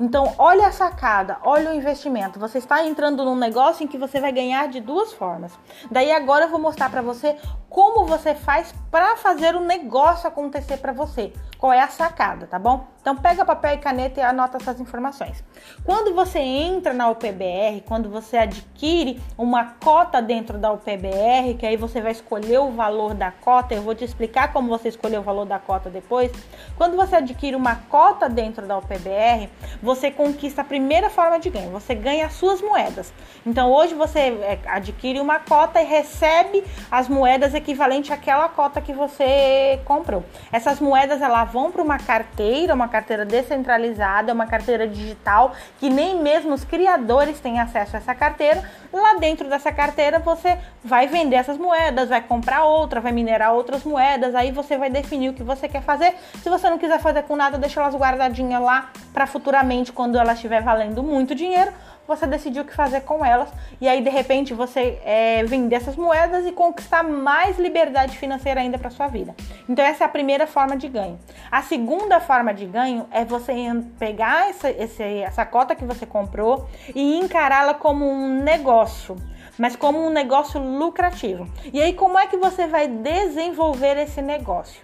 Então, 0.00 0.34
olha 0.38 0.66
a 0.66 0.72
sacada, 0.72 1.38
olha 1.42 1.70
o 1.70 1.74
investimento. 1.74 2.38
Você 2.38 2.58
está 2.58 2.84
entrando 2.84 3.24
num 3.24 3.36
negócio 3.36 3.84
em 3.84 3.86
que 3.86 3.98
você 3.98 4.20
vai 4.20 4.32
ganhar 4.32 4.68
de 4.68 4.80
duas 4.80 5.12
formas. 5.12 5.52
Daí 5.90 6.10
agora 6.10 6.46
eu 6.46 6.50
vou 6.50 6.60
mostrar 6.60 6.90
para 6.90 7.02
você 7.02 7.36
como 7.74 8.06
você 8.06 8.36
faz 8.36 8.72
para 8.88 9.16
fazer 9.16 9.56
o 9.56 9.60
negócio 9.60 10.28
acontecer 10.28 10.76
para 10.76 10.92
você. 10.92 11.32
Qual 11.58 11.72
é 11.72 11.80
a 11.80 11.88
sacada, 11.88 12.46
tá 12.46 12.56
bom? 12.56 12.86
Então 13.00 13.16
pega 13.16 13.44
papel 13.44 13.74
e 13.74 13.78
caneta 13.78 14.20
e 14.20 14.22
anota 14.22 14.58
essas 14.58 14.80
informações. 14.80 15.42
Quando 15.84 16.14
você 16.14 16.38
entra 16.38 16.92
na 16.92 17.10
UPBR, 17.10 17.82
quando 17.86 18.08
você 18.08 18.36
adquire 18.36 19.20
uma 19.36 19.74
cota 19.82 20.22
dentro 20.22 20.56
da 20.56 20.72
UPBR, 20.72 21.54
que 21.58 21.66
aí 21.66 21.76
você 21.76 22.00
vai 22.00 22.12
escolher 22.12 22.58
o 22.58 22.70
valor 22.70 23.12
da 23.12 23.32
cota, 23.32 23.74
eu 23.74 23.82
vou 23.82 23.94
te 23.94 24.04
explicar 24.04 24.52
como 24.52 24.68
você 24.68 24.88
escolher 24.88 25.18
o 25.18 25.22
valor 25.22 25.44
da 25.44 25.58
cota 25.58 25.90
depois. 25.90 26.30
Quando 26.76 26.96
você 26.96 27.16
adquire 27.16 27.56
uma 27.56 27.76
cota 27.76 28.28
dentro 28.28 28.66
da 28.66 28.78
UPBR, 28.78 29.50
você 29.82 30.10
conquista 30.10 30.62
a 30.62 30.64
primeira 30.64 31.10
forma 31.10 31.40
de 31.40 31.50
ganho, 31.50 31.70
você 31.70 31.94
ganha 31.94 32.26
as 32.26 32.34
suas 32.34 32.62
moedas. 32.62 33.12
Então 33.44 33.72
hoje 33.72 33.94
você 33.94 34.20
é, 34.20 34.58
adquire 34.66 35.20
uma 35.20 35.40
cota 35.40 35.82
e 35.82 35.84
recebe 35.84 36.64
as 36.90 37.08
moedas 37.08 37.54
àquela 38.12 38.48
cota 38.48 38.80
que 38.80 38.92
você 38.92 39.80
comprou. 39.84 40.24
Essas 40.52 40.80
moedas 40.80 41.22
elas 41.22 41.50
vão 41.50 41.70
para 41.70 41.82
uma 41.82 41.98
carteira, 41.98 42.74
uma 42.74 42.88
carteira 42.88 43.24
descentralizada, 43.24 44.32
uma 44.32 44.46
carteira 44.46 44.86
digital 44.86 45.52
que 45.78 45.88
nem 45.88 46.20
mesmo 46.20 46.52
os 46.52 46.64
criadores 46.64 47.40
têm 47.40 47.60
acesso 47.60 47.96
a 47.96 47.98
essa 47.98 48.14
carteira. 48.14 48.62
Lá 48.92 49.14
dentro 49.14 49.48
dessa 49.48 49.72
carteira 49.72 50.18
você 50.18 50.58
vai 50.82 51.06
vender 51.06 51.36
essas 51.36 51.58
moedas, 51.58 52.08
vai 52.08 52.20
comprar 52.20 52.64
outra, 52.64 53.00
vai 53.00 53.12
minerar 53.12 53.52
outras 53.52 53.84
moedas, 53.84 54.34
aí 54.34 54.52
você 54.52 54.76
vai 54.76 54.90
definir 54.90 55.30
o 55.30 55.34
que 55.34 55.42
você 55.42 55.68
quer 55.68 55.82
fazer. 55.82 56.14
Se 56.42 56.48
você 56.48 56.68
não 56.68 56.78
quiser 56.78 57.00
fazer 57.00 57.22
com 57.22 57.36
nada, 57.36 57.58
deixa 57.58 57.80
elas 57.80 57.94
guardadinhas 57.94 58.62
lá 58.62 58.90
para 59.12 59.26
futuramente 59.26 59.92
quando 59.92 60.18
ela 60.18 60.32
estiver 60.32 60.62
valendo 60.62 61.02
muito 61.02 61.34
dinheiro, 61.34 61.72
você 62.06 62.26
decidiu 62.26 62.62
o 62.62 62.66
que 62.66 62.74
fazer 62.74 63.02
com 63.02 63.24
elas 63.24 63.48
e 63.80 63.88
aí 63.88 64.02
de 64.02 64.10
repente 64.10 64.52
você 64.52 65.00
é, 65.04 65.42
vender 65.44 65.76
essas 65.76 65.96
moedas 65.96 66.46
e 66.46 66.52
conquistar 66.52 67.02
mais 67.02 67.58
liberdade 67.58 68.16
financeira 68.18 68.60
ainda 68.60 68.78
para 68.78 68.90
sua 68.90 69.08
vida. 69.08 69.34
Então 69.68 69.84
essa 69.84 70.04
é 70.04 70.06
a 70.06 70.10
primeira 70.10 70.46
forma 70.46 70.76
de 70.76 70.88
ganho. 70.88 71.18
A 71.50 71.62
segunda 71.62 72.20
forma 72.20 72.52
de 72.52 72.66
ganho 72.66 73.06
é 73.10 73.24
você 73.24 73.54
pegar 73.98 74.50
essa, 74.50 74.68
essa 74.68 75.46
cota 75.46 75.74
que 75.74 75.84
você 75.84 76.04
comprou 76.04 76.68
e 76.94 77.18
encará-la 77.18 77.74
como 77.74 78.08
um 78.08 78.42
negócio 78.42 79.16
mas 79.56 79.76
como 79.76 80.04
um 80.04 80.10
negócio 80.10 80.60
lucrativo. 80.60 81.48
E 81.72 81.80
aí, 81.80 81.92
como 81.92 82.18
é 82.18 82.26
que 82.26 82.36
você 82.36 82.66
vai 82.66 82.88
desenvolver 82.88 83.96
esse 83.98 84.20
negócio? 84.20 84.82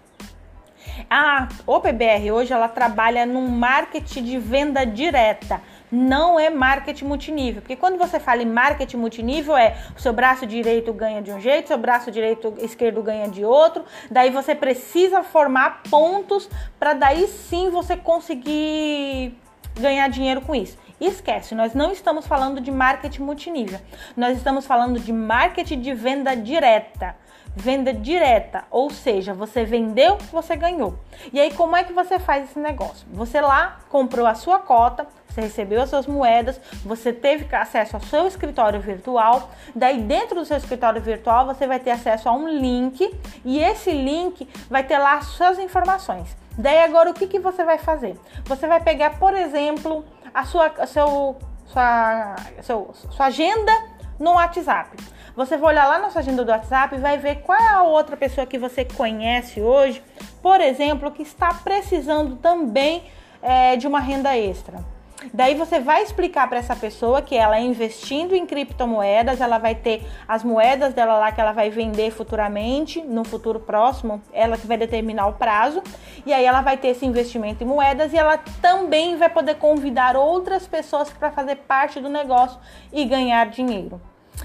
A 1.09 1.49
OPBR 1.67 2.31
hoje 2.31 2.53
ela 2.53 2.69
trabalha 2.69 3.25
num 3.27 3.49
marketing 3.49 4.23
de 4.25 4.39
venda 4.39 4.85
direta 4.85 5.61
não 5.91 6.39
é 6.39 6.51
marketing 6.51 7.05
multinível. 7.05 7.63
Porque 7.63 7.77
quando 7.77 7.99
você 7.99 8.21
fala 8.21 8.43
em 8.43 8.47
marketing 8.47 8.97
multinível, 8.97 9.57
é 9.57 9.77
o 9.97 10.01
seu 10.01 10.13
braço 10.13 10.47
direito 10.47 10.93
ganha 10.93 11.21
de 11.21 11.33
um 11.33 11.41
jeito, 11.41 11.69
seu 11.69 11.79
braço 11.79 12.11
direito 12.11 12.55
esquerdo 12.59 13.03
ganha 13.03 13.29
de 13.29 13.45
outro. 13.45 13.85
Daí 14.11 14.31
você 14.31 14.55
precisa 14.55 15.23
formar 15.23 15.83
pontos 15.91 16.49
para 16.79 16.95
daí 16.95 17.27
sim 17.27 17.71
você 17.71 17.97
conseguir 17.97 19.37
ganhar 19.79 20.09
dinheiro 20.09 20.41
com 20.41 20.55
isso. 20.55 20.79
esquece, 21.01 21.55
nós 21.55 21.75
não 21.75 21.91
estamos 21.93 22.27
falando 22.27 22.61
de 22.61 22.71
marketing 22.71 23.23
multinível. 23.23 23.81
Nós 24.17 24.37
estamos 24.37 24.67
falando 24.67 25.01
de 25.01 25.13
marketing 25.13 25.81
de 25.81 25.95
venda 25.95 26.37
direta 26.37 27.17
venda 27.55 27.93
direta, 27.93 28.65
ou 28.71 28.91
seja, 28.91 29.35
você 29.35 29.65
vendeu, 29.65 30.17
você 30.31 30.55
ganhou. 30.57 30.99
E 31.33 31.41
aí 31.41 31.53
como 31.53 31.77
é 31.77 31.85
que 31.85 31.93
você 31.93 32.19
faz 32.19 32.49
esse 32.49 32.59
negócio? 32.59 33.07
Você 33.13 33.41
lá 33.41 33.81
comprou 33.89 34.27
a 34.27 34.35
sua 34.35 34.59
cota, 34.59 35.07
você 35.31 35.43
recebeu 35.43 35.81
as 35.81 35.89
suas 35.89 36.07
moedas, 36.07 36.61
você 36.85 37.13
teve 37.13 37.55
acesso 37.55 37.97
ao 37.97 38.03
seu 38.03 38.27
escritório 38.27 38.81
virtual. 38.81 39.51
Daí, 39.75 40.01
dentro 40.01 40.37
do 40.41 40.45
seu 40.45 40.57
escritório 40.57 41.01
virtual, 41.01 41.47
você 41.47 41.67
vai 41.67 41.79
ter 41.79 41.93
acesso 41.93 42.29
a 42.29 42.33
um 42.33 42.49
link 42.49 43.15
e 43.45 43.61
esse 43.61 43.93
link 43.93 44.49
vai 44.69 44.83
ter 44.83 44.99
lá 44.99 45.19
as 45.19 45.27
suas 45.27 45.59
informações. 45.59 46.37
Daí, 46.59 46.83
agora, 46.83 47.11
o 47.11 47.15
que, 47.15 47.27
que 47.27 47.39
você 47.39 47.65
vai 47.65 47.79
fazer? 47.79 48.19
Você 48.45 48.67
vai 48.67 48.83
pegar, 48.83 49.19
por 49.19 49.33
exemplo, 49.35 50.05
a 50.35 50.45
sua, 50.45 50.67
a 50.67 50.87
seu, 50.87 51.37
sua, 51.67 52.37
seu, 52.63 52.91
sua 52.93 53.27
agenda 53.27 53.73
no 54.19 54.33
WhatsApp. 54.33 54.97
Você 55.37 55.57
vai 55.57 55.73
olhar 55.73 55.87
lá 55.87 55.99
na 55.99 56.11
sua 56.11 56.21
agenda 56.21 56.45
do 56.45 56.51
WhatsApp 56.51 56.97
e 56.97 56.99
vai 56.99 57.17
ver 57.17 57.37
qual 57.37 57.59
é 57.59 57.69
a 57.69 57.83
outra 57.83 58.17
pessoa 58.17 58.47
que 58.47 58.59
você 58.59 58.85
conhece 58.85 59.63
hoje, 59.63 60.03
por 60.43 60.61
exemplo, 60.61 61.11
que 61.13 61.23
está 61.23 61.55
precisando 61.55 62.37
também 62.37 63.05
é, 63.41 63.77
de 63.77 63.87
uma 63.87 64.01
renda 64.01 64.37
extra. 64.37 64.85
Daí 65.33 65.55
você 65.55 65.79
vai 65.79 66.03
explicar 66.03 66.49
para 66.49 66.59
essa 66.59 66.75
pessoa 66.75 67.23
que 67.23 67.37
ela 67.37 67.59
investindo 67.61 68.35
em 68.35 68.47
criptomoedas, 68.47 69.41
ela 69.41 69.59
vai 69.59 69.75
ter 69.75 70.07
as 70.27 70.43
moedas 70.43 70.95
dela 70.95 71.19
lá 71.19 71.31
que 71.33 71.41
ela 71.41 71.53
vai 71.53 71.71
vender 71.71 72.11
futuramente, 72.11 73.01
no 73.01 73.25
futuro 73.25 73.61
próximo, 73.61 74.23
ela 74.33 74.57
que 74.57 74.67
vai 74.67 74.77
determinar 74.77 75.27
o 75.27 75.35
prazo, 75.35 75.83
e 76.25 76.33
aí 76.33 76.45
ela 76.45 76.63
vai 76.63 76.77
ter 76.77 76.89
esse 76.89 77.05
investimento 77.05 77.63
em 77.63 77.67
moedas 77.67 78.13
e 78.13 78.19
ela 78.19 78.39
também 78.61 79.17
vai 79.17 79.29
poder 79.29 79.57
convidar 79.57 80.17
outras 80.17 80.67
pessoas 80.67 81.11
para 81.11 81.31
fazer 81.31 81.57
parte 81.57 82.01
do 82.01 82.09
negócio 82.09 82.59
e 82.93 83.05
ganhar 83.05 83.47
dinheiro. 83.47 84.01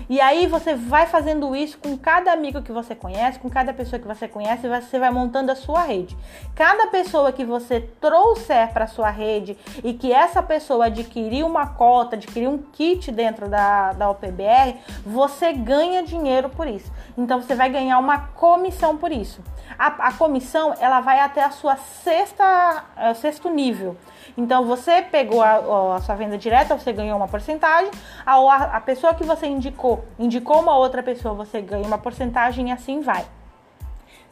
E 0.10 0.22
aí 0.22 0.48
você 0.48 0.76
vai 0.76 1.06
fazendo 1.08 1.56
isso 1.56 1.78
com 1.78 1.98
cada 1.98 2.32
amigo 2.32 2.62
que 2.62 2.72
você 2.72 2.94
conhece, 2.94 3.40
com 3.40 3.50
cada 3.50 3.74
pessoa 3.74 4.00
que 4.00 4.08
você 4.08 4.28
conhece, 4.28 4.68
você 4.68 5.00
vai 5.00 5.12
montando 5.12 5.52
a 5.52 5.56
sua 5.56 5.82
rede. 5.84 6.16
Cada 6.56 6.88
pessoa 6.88 7.32
que 7.32 7.44
você 7.44 7.82
trouxer 8.00 8.72
para 8.72 8.88
sua 8.88 9.10
rede 9.10 9.58
e 9.84 9.94
que 9.94 10.12
essa 10.12 10.42
pessoa 10.44 10.86
adquirir 10.86 11.44
uma 11.44 11.68
cota, 11.68 12.16
adquirir 12.16 12.48
um 12.48 12.58
kit 12.58 13.12
dentro 13.12 13.50
da, 13.50 13.94
da 13.94 14.10
OPBR, 14.10 14.78
você 15.06 15.54
ganha 15.54 16.04
dinheiro 16.04 16.50
por 16.50 16.68
isso. 16.68 16.92
Então 17.18 17.42
você 17.42 17.56
vai 17.56 17.70
ganhar 17.70 17.98
uma 18.00 18.20
comissão 18.20 18.98
por 18.98 19.12
isso. 19.12 19.42
A, 19.78 19.88
a 19.88 20.14
comissão 20.14 20.74
ela 20.80 21.02
vai 21.02 21.20
até 21.20 21.44
a 21.44 21.52
sua 21.52 21.76
sexta, 21.76 22.84
uh, 22.98 23.16
sexto 23.16 23.50
nível. 23.50 23.98
Então 24.38 24.66
você 24.66 25.02
pegou 25.02 25.42
a, 25.42 25.96
a, 25.96 26.02
sua 26.02 26.16
venda 26.16 26.38
direta, 26.38 26.78
você 26.78 26.92
ganhou 26.92 27.18
uma 27.18 27.28
porcentagem. 27.28 27.92
A, 28.26 28.36
a 28.78 28.82
pessoa 28.82 29.14
que 29.14 29.24
você 29.24 29.48
indicou, 29.48 29.85
indicou 30.18 30.60
uma 30.60 30.78
outra 30.78 31.04
pessoa, 31.04 31.34
você 31.34 31.62
ganha 31.62 31.86
uma 31.86 31.98
porcentagem 31.98 32.70
e 32.70 32.72
assim 32.72 33.02
vai. 33.02 33.26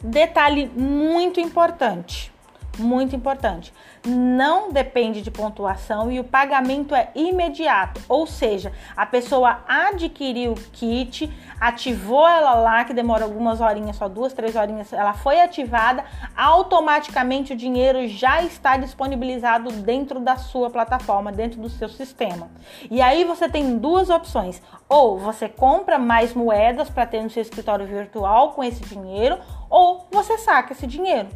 Detalhe 0.02 0.68
muito 0.76 1.40
importante 1.40 2.33
muito 2.78 3.16
importante. 3.16 3.74
Não 4.06 4.72
depende 4.72 5.22
de 5.22 5.32
pontuação 5.32 6.12
e 6.12 6.20
o 6.20 6.24
pagamento 6.24 6.94
é 6.96 7.10
imediato, 7.16 8.02
ou 8.10 8.26
seja, 8.28 8.72
a 8.96 9.06
pessoa 9.06 9.64
adquiriu 9.68 10.54
o 10.54 10.56
kit, 10.56 11.32
ativou 11.60 12.28
ela 12.28 12.54
lá, 12.56 12.84
que 12.84 12.94
demora 12.94 13.24
algumas 13.24 13.62
horinhas, 13.62 13.96
só 13.96 14.10
duas, 14.10 14.34
três 14.34 14.56
horinhas, 14.56 14.92
ela 14.92 15.14
foi 15.14 15.40
ativada, 15.40 16.04
automaticamente 16.36 17.54
o 17.54 17.56
dinheiro 17.56 18.08
já 18.08 18.42
está 18.44 18.76
disponibilizado 18.78 19.72
dentro 19.72 20.20
da 20.20 20.36
sua 20.36 20.70
plataforma, 20.70 21.32
dentro 21.32 21.62
do 21.62 21.70
seu 21.70 21.88
sistema. 21.88 22.50
E 22.90 23.02
aí 23.02 23.24
você 23.24 23.48
tem 23.48 23.78
duas 23.78 24.10
opções: 24.10 24.62
ou 24.90 25.18
você 25.18 25.48
compra 25.48 25.98
mais 25.98 26.34
moedas 26.34 26.90
para 26.90 27.06
ter 27.06 27.22
no 27.22 27.30
seu 27.30 27.42
escritório 27.42 27.86
virtual 27.86 28.52
com 28.52 28.64
esse 28.64 28.82
dinheiro, 28.84 29.38
ou 29.70 30.08
você 30.12 30.38
saca 30.38 30.74
esse 30.74 30.86
dinheiro. 30.86 31.30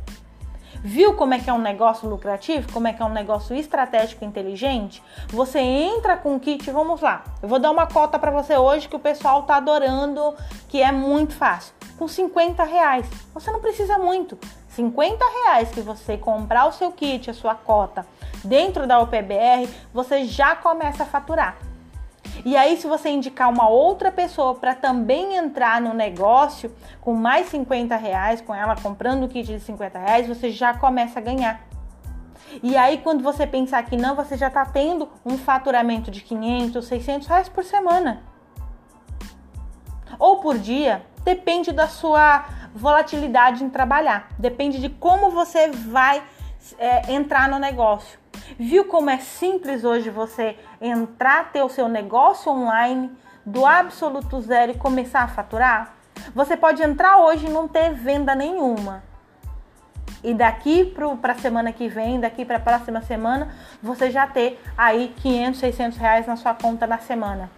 Viu 0.75 1.13
como 1.15 1.33
é 1.33 1.39
que 1.39 1.49
é 1.49 1.53
um 1.53 1.59
negócio 1.59 2.07
lucrativo? 2.07 2.71
Como 2.71 2.87
é 2.87 2.93
que 2.93 3.01
é 3.01 3.05
um 3.05 3.09
negócio 3.09 3.55
estratégico 3.55 4.23
inteligente? 4.23 5.03
Você 5.29 5.59
entra 5.59 6.17
com 6.17 6.35
o 6.35 6.39
kit, 6.39 6.69
vamos 6.71 7.01
lá. 7.01 7.23
Eu 7.41 7.49
vou 7.49 7.59
dar 7.59 7.71
uma 7.71 7.87
cota 7.87 8.19
para 8.19 8.31
você 8.31 8.55
hoje 8.57 8.87
que 8.87 8.95
o 8.95 8.99
pessoal 8.99 9.43
tá 9.43 9.57
adorando, 9.57 10.35
que 10.67 10.81
é 10.81 10.91
muito 10.91 11.33
fácil. 11.33 11.73
Com 11.97 12.07
50 12.07 12.63
reais. 12.63 13.09
Você 13.33 13.51
não 13.51 13.59
precisa 13.59 13.97
muito. 13.97 14.37
50 14.69 15.25
reais 15.25 15.69
que 15.71 15.81
você 15.81 16.17
comprar 16.17 16.67
o 16.67 16.71
seu 16.71 16.91
kit, 16.91 17.29
a 17.29 17.33
sua 17.33 17.55
cota 17.55 18.05
dentro 18.43 18.85
da 18.85 18.99
OPBR, 18.99 19.67
você 19.93 20.25
já 20.25 20.55
começa 20.55 21.03
a 21.03 21.05
faturar. 21.05 21.57
E 22.45 22.55
aí, 22.55 22.77
se 22.77 22.87
você 22.87 23.09
indicar 23.09 23.49
uma 23.49 23.67
outra 23.67 24.11
pessoa 24.11 24.55
para 24.55 24.75
também 24.75 25.35
entrar 25.35 25.81
no 25.81 25.93
negócio 25.93 26.73
com 27.01 27.13
mais 27.13 27.47
50 27.47 27.95
reais, 27.95 28.41
com 28.41 28.53
ela 28.53 28.75
comprando 28.75 29.23
o 29.23 29.27
kit 29.27 29.47
de 29.47 29.59
50 29.59 29.99
reais, 29.99 30.27
você 30.27 30.51
já 30.51 30.73
começa 30.73 31.19
a 31.19 31.21
ganhar. 31.21 31.67
E 32.63 32.77
aí, 32.77 32.99
quando 32.99 33.23
você 33.23 33.45
pensar 33.45 33.83
que 33.83 33.97
não, 33.97 34.15
você 34.15 34.37
já 34.37 34.47
está 34.47 34.65
tendo 34.65 35.09
um 35.25 35.37
faturamento 35.37 36.09
de 36.09 36.21
500, 36.21 36.85
600 36.85 37.27
reais 37.27 37.49
por 37.49 37.63
semana. 37.63 38.23
Ou 40.17 40.39
por 40.39 40.57
dia, 40.57 41.05
depende 41.23 41.71
da 41.71 41.87
sua 41.87 42.45
volatilidade 42.73 43.63
em 43.63 43.69
trabalhar, 43.69 44.29
depende 44.37 44.79
de 44.79 44.87
como 44.89 45.31
você 45.31 45.69
vai 45.69 46.23
é, 46.77 47.11
entrar 47.11 47.49
no 47.49 47.59
negócio. 47.59 48.19
Viu 48.57 48.85
como 48.85 49.09
é 49.09 49.17
simples 49.17 49.83
hoje 49.83 50.09
você 50.09 50.57
entrar, 50.79 51.51
ter 51.51 51.63
o 51.63 51.69
seu 51.69 51.87
negócio 51.87 52.51
online 52.51 53.11
do 53.45 53.65
absoluto 53.65 54.39
zero 54.39 54.71
e 54.71 54.77
começar 54.77 55.21
a 55.21 55.27
faturar? 55.27 55.95
Você 56.33 56.55
pode 56.55 56.81
entrar 56.81 57.17
hoje 57.17 57.47
e 57.47 57.49
não 57.49 57.67
ter 57.67 57.93
venda 57.93 58.33
nenhuma. 58.35 59.03
E 60.23 60.33
daqui 60.33 60.85
para 61.21 61.33
a 61.33 61.37
semana 61.37 61.71
que 61.71 61.87
vem, 61.87 62.19
daqui 62.19 62.43
para 62.43 62.57
a 62.57 62.59
próxima 62.59 63.01
semana, 63.01 63.53
você 63.81 64.09
já 64.09 64.25
ter 64.25 64.59
aí 64.77 65.13
500, 65.17 65.59
600 65.59 65.97
reais 65.97 66.27
na 66.27 66.35
sua 66.35 66.53
conta 66.53 66.87
na 66.87 66.97
semana. 66.97 67.49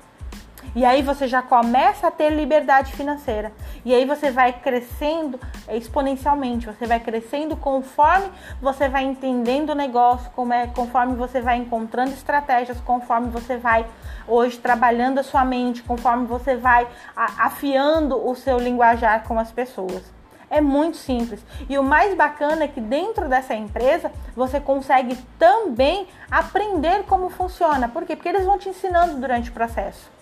E 0.75 0.85
aí 0.85 1.01
você 1.01 1.27
já 1.27 1.41
começa 1.41 2.07
a 2.07 2.11
ter 2.11 2.29
liberdade 2.29 2.91
financeira. 2.93 3.51
E 3.83 3.93
aí 3.93 4.05
você 4.05 4.29
vai 4.29 4.53
crescendo 4.53 5.39
exponencialmente, 5.67 6.67
você 6.67 6.85
vai 6.85 6.99
crescendo 6.99 7.55
conforme 7.55 8.29
você 8.61 8.88
vai 8.88 9.03
entendendo 9.03 9.71
o 9.71 9.75
negócio, 9.75 10.29
como 10.35 10.53
é, 10.53 10.67
conforme 10.67 11.15
você 11.15 11.41
vai 11.41 11.57
encontrando 11.57 12.11
estratégias, 12.11 12.79
conforme 12.81 13.29
você 13.29 13.57
vai 13.57 13.85
hoje 14.27 14.57
trabalhando 14.57 15.19
a 15.19 15.23
sua 15.23 15.43
mente, 15.43 15.81
conforme 15.81 16.25
você 16.27 16.55
vai 16.55 16.88
afiando 17.15 18.15
o 18.27 18.35
seu 18.35 18.59
linguajar 18.59 19.23
com 19.27 19.39
as 19.39 19.51
pessoas. 19.51 20.19
É 20.49 20.59
muito 20.59 20.97
simples. 20.97 21.45
E 21.69 21.77
o 21.77 21.83
mais 21.83 22.15
bacana 22.15 22.63
é 22.63 22.67
que 22.67 22.81
dentro 22.81 23.29
dessa 23.29 23.53
empresa 23.53 24.11
você 24.35 24.59
consegue 24.59 25.15
também 25.38 26.07
aprender 26.29 27.03
como 27.03 27.29
funciona. 27.29 27.88
Por 27.88 28.03
quê? 28.03 28.15
Porque 28.15 28.29
eles 28.29 28.45
vão 28.45 28.57
te 28.57 28.69
ensinando 28.69 29.19
durante 29.19 29.51
o 29.51 29.53
processo. 29.53 30.18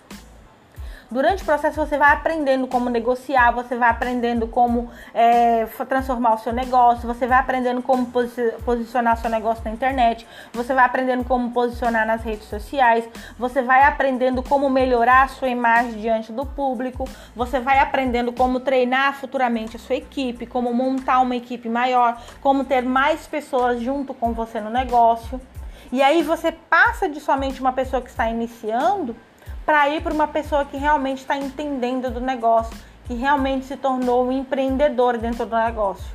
Durante 1.10 1.42
o 1.42 1.46
processo 1.46 1.78
você 1.78 1.98
vai 1.98 2.12
aprendendo 2.12 2.68
como 2.68 2.90
negociar, 2.90 3.52
você 3.52 3.78
vai 3.78 3.90
aprendendo 3.90 4.46
como 4.46 4.92
é, 5.14 5.66
transformar 5.88 6.34
o 6.34 6.38
seu 6.38 6.52
negócio, 6.52 7.08
você 7.08 7.26
vai 7.26 7.40
aprendendo 7.40 7.82
como 7.82 8.12
posicionar 8.66 9.16
seu 9.16 9.30
negócio 9.30 9.64
na 9.64 9.72
internet, 9.72 10.28
você 10.52 10.74
vai 10.74 10.84
aprendendo 10.84 11.24
como 11.24 11.52
posicionar 11.52 12.06
nas 12.06 12.24
redes 12.24 12.50
sociais, 12.50 13.08
você 13.40 13.62
vai 13.62 13.84
aprendendo 13.84 14.44
como 14.44 14.70
melhorar 14.70 15.24
a 15.24 15.28
sua 15.30 15.48
imagem 15.48 15.94
diante 16.02 16.34
do 16.34 16.46
público, 16.46 17.08
você 17.34 17.58
vai 17.58 17.80
aprendendo 17.80 18.34
como 18.34 18.60
treinar 18.60 19.14
futuramente 19.14 19.78
a 19.78 19.80
sua 19.80 19.96
equipe, 19.96 20.46
como 20.46 20.74
montar 20.74 21.22
uma 21.22 21.38
equipe 21.38 21.70
maior, 21.70 22.22
como 22.42 22.66
ter 22.66 22.82
mais 22.82 23.26
pessoas 23.26 23.80
junto 23.80 24.14
com 24.14 24.34
você 24.34 24.60
no 24.60 24.70
negócio. 24.70 25.40
E 25.90 26.02
aí 26.02 26.22
você 26.22 26.52
passa 26.52 27.08
de 27.08 27.22
somente 27.22 27.62
uma 27.62 27.72
pessoa 27.72 28.02
que 28.02 28.10
está 28.10 28.30
iniciando 28.30 29.16
para 29.68 29.90
ir 29.90 30.02
para 30.02 30.14
uma 30.14 30.30
pessoa 30.30 30.64
que 30.64 30.78
realmente 30.78 31.18
está 31.18 31.36
entendendo 31.36 32.10
do 32.10 32.22
negócio, 32.22 32.74
que 33.04 33.14
realmente 33.14 33.66
se 33.66 33.76
tornou 33.76 34.26
um 34.26 34.32
empreendedor 34.32 35.18
dentro 35.18 35.46
do 35.46 35.58
negócio. 35.58 36.08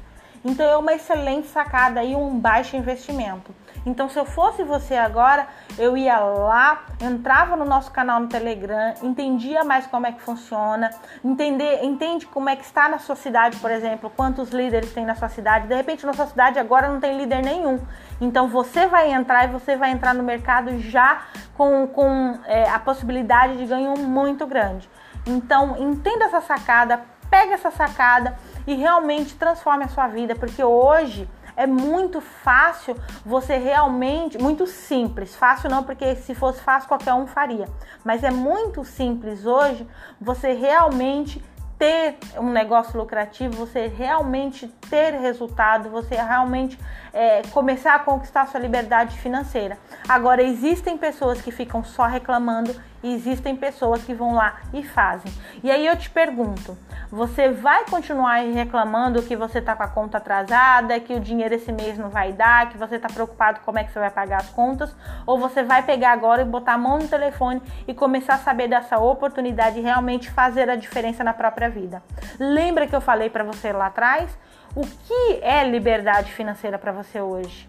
Então 0.42 0.66
é 0.66 0.76
uma 0.78 0.94
excelente 0.94 1.48
sacada 1.48 2.02
e 2.02 2.16
um 2.16 2.38
baixo 2.38 2.78
investimento. 2.78 3.54
Então, 3.84 4.08
se 4.08 4.18
eu 4.18 4.24
fosse 4.24 4.62
você 4.62 4.94
agora, 4.94 5.46
eu 5.76 5.96
ia 5.96 6.18
lá, 6.18 6.84
entrava 7.00 7.56
no 7.56 7.64
nosso 7.64 7.90
canal 7.90 8.20
no 8.20 8.28
Telegram, 8.28 8.94
entendia 9.02 9.64
mais 9.64 9.86
como 9.86 10.06
é 10.06 10.12
que 10.12 10.22
funciona, 10.22 10.90
entender, 11.24 11.84
entende 11.84 12.26
como 12.26 12.48
é 12.48 12.54
que 12.54 12.64
está 12.64 12.88
na 12.88 12.98
sua 12.98 13.16
cidade, 13.16 13.56
por 13.58 13.70
exemplo, 13.70 14.10
quantos 14.16 14.50
líderes 14.50 14.92
tem 14.92 15.04
na 15.04 15.16
sua 15.16 15.28
cidade. 15.28 15.66
De 15.66 15.74
repente, 15.74 16.06
na 16.06 16.12
sua 16.12 16.26
cidade 16.26 16.58
agora 16.58 16.88
não 16.88 17.00
tem 17.00 17.18
líder 17.18 17.42
nenhum. 17.42 17.80
Então, 18.22 18.46
você 18.46 18.86
vai 18.86 19.12
entrar 19.12 19.48
e 19.48 19.52
você 19.52 19.76
vai 19.76 19.90
entrar 19.90 20.14
no 20.14 20.22
mercado 20.22 20.78
já 20.78 21.22
com, 21.56 21.88
com 21.88 22.38
é, 22.44 22.70
a 22.70 22.78
possibilidade 22.78 23.58
de 23.58 23.66
ganho 23.66 23.98
muito 23.98 24.46
grande. 24.46 24.88
Então, 25.26 25.76
entenda 25.76 26.26
essa 26.26 26.40
sacada, 26.40 27.02
pega 27.28 27.54
essa 27.54 27.72
sacada 27.72 28.38
e 28.64 28.74
realmente 28.74 29.34
transforme 29.34 29.84
a 29.84 29.88
sua 29.88 30.06
vida, 30.06 30.36
porque 30.36 30.62
hoje 30.62 31.28
é 31.56 31.66
muito 31.66 32.20
fácil 32.20 32.96
você 33.26 33.56
realmente, 33.56 34.38
muito 34.38 34.68
simples, 34.68 35.34
fácil 35.34 35.68
não, 35.68 35.82
porque 35.82 36.14
se 36.14 36.32
fosse 36.32 36.62
fácil 36.62 36.88
qualquer 36.88 37.14
um 37.14 37.26
faria, 37.26 37.68
mas 38.04 38.22
é 38.22 38.30
muito 38.30 38.84
simples 38.84 39.44
hoje 39.44 39.86
você 40.20 40.52
realmente 40.52 41.44
ter 41.82 42.16
um 42.38 42.48
negócio 42.48 42.96
lucrativo, 42.96 43.54
você 43.54 43.88
realmente 43.88 44.68
ter 44.88 45.14
resultado, 45.14 45.90
você 45.90 46.14
realmente 46.14 46.78
é, 47.12 47.42
começar 47.50 47.96
a 47.96 47.98
conquistar 47.98 48.46
sua 48.46 48.60
liberdade 48.60 49.18
financeira. 49.18 49.76
Agora, 50.08 50.44
existem 50.44 50.96
pessoas 50.96 51.42
que 51.42 51.50
ficam 51.50 51.82
só 51.82 52.06
reclamando 52.06 52.72
e 53.02 53.14
existem 53.14 53.56
pessoas 53.56 54.02
que 54.04 54.14
vão 54.14 54.34
lá 54.34 54.60
e 54.72 54.82
fazem. 54.82 55.32
E 55.62 55.70
aí 55.70 55.86
eu 55.86 55.96
te 55.96 56.08
pergunto: 56.08 56.76
você 57.10 57.50
vai 57.50 57.84
continuar 57.84 58.36
reclamando 58.36 59.22
que 59.22 59.36
você 59.36 59.58
está 59.58 59.76
com 59.76 59.82
a 59.82 59.88
conta 59.88 60.18
atrasada, 60.18 60.98
que 61.00 61.14
o 61.14 61.20
dinheiro 61.20 61.54
esse 61.54 61.72
mês 61.72 61.98
não 61.98 62.08
vai 62.08 62.32
dar, 62.32 62.70
que 62.70 62.78
você 62.78 62.96
está 62.96 63.08
preocupado 63.08 63.60
como 63.64 63.78
é 63.78 63.84
que 63.84 63.92
você 63.92 63.98
vai 63.98 64.10
pagar 64.10 64.38
as 64.38 64.48
contas? 64.50 64.94
Ou 65.26 65.38
você 65.38 65.62
vai 65.62 65.82
pegar 65.82 66.12
agora 66.12 66.42
e 66.42 66.44
botar 66.44 66.74
a 66.74 66.78
mão 66.78 66.98
no 66.98 67.08
telefone 67.08 67.60
e 67.86 67.92
começar 67.92 68.34
a 68.34 68.38
saber 68.38 68.68
dessa 68.68 68.98
oportunidade 68.98 69.80
realmente 69.80 70.30
fazer 70.30 70.70
a 70.70 70.76
diferença 70.76 71.22
na 71.22 71.32
própria 71.32 71.68
vida? 71.68 72.02
Lembra 72.38 72.86
que 72.86 72.94
eu 72.96 73.00
falei 73.00 73.28
para 73.28 73.44
você 73.44 73.72
lá 73.72 73.86
atrás? 73.86 74.36
O 74.74 74.86
que 74.86 75.40
é 75.42 75.68
liberdade 75.68 76.32
financeira 76.32 76.78
para 76.78 76.92
você 76.92 77.20
hoje? 77.20 77.68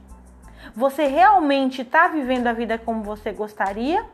Você 0.73 1.05
realmente 1.05 1.81
está 1.81 2.07
vivendo 2.07 2.47
a 2.47 2.53
vida 2.53 2.77
como 2.77 3.03
você 3.03 3.33
gostaria? 3.33 4.05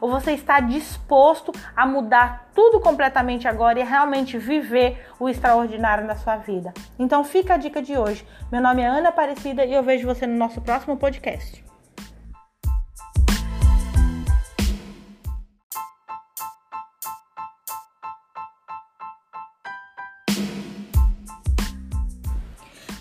Ou 0.00 0.10
você 0.10 0.32
está 0.32 0.60
disposto 0.60 1.52
a 1.74 1.86
mudar 1.86 2.50
tudo 2.54 2.80
completamente 2.80 3.48
agora 3.48 3.80
e 3.80 3.82
realmente 3.82 4.36
viver 4.36 5.06
o 5.18 5.28
extraordinário 5.28 6.06
na 6.06 6.16
sua 6.16 6.36
vida? 6.36 6.74
Então 6.98 7.24
fica 7.24 7.54
a 7.54 7.56
dica 7.56 7.82
de 7.82 7.96
hoje. 7.96 8.26
Meu 8.52 8.60
nome 8.60 8.82
é 8.82 8.86
Ana 8.86 9.08
Aparecida 9.08 9.64
e 9.64 9.72
eu 9.72 9.82
vejo 9.82 10.06
você 10.06 10.26
no 10.26 10.36
nosso 10.36 10.60
próximo 10.60 10.96
podcast. 10.96 11.64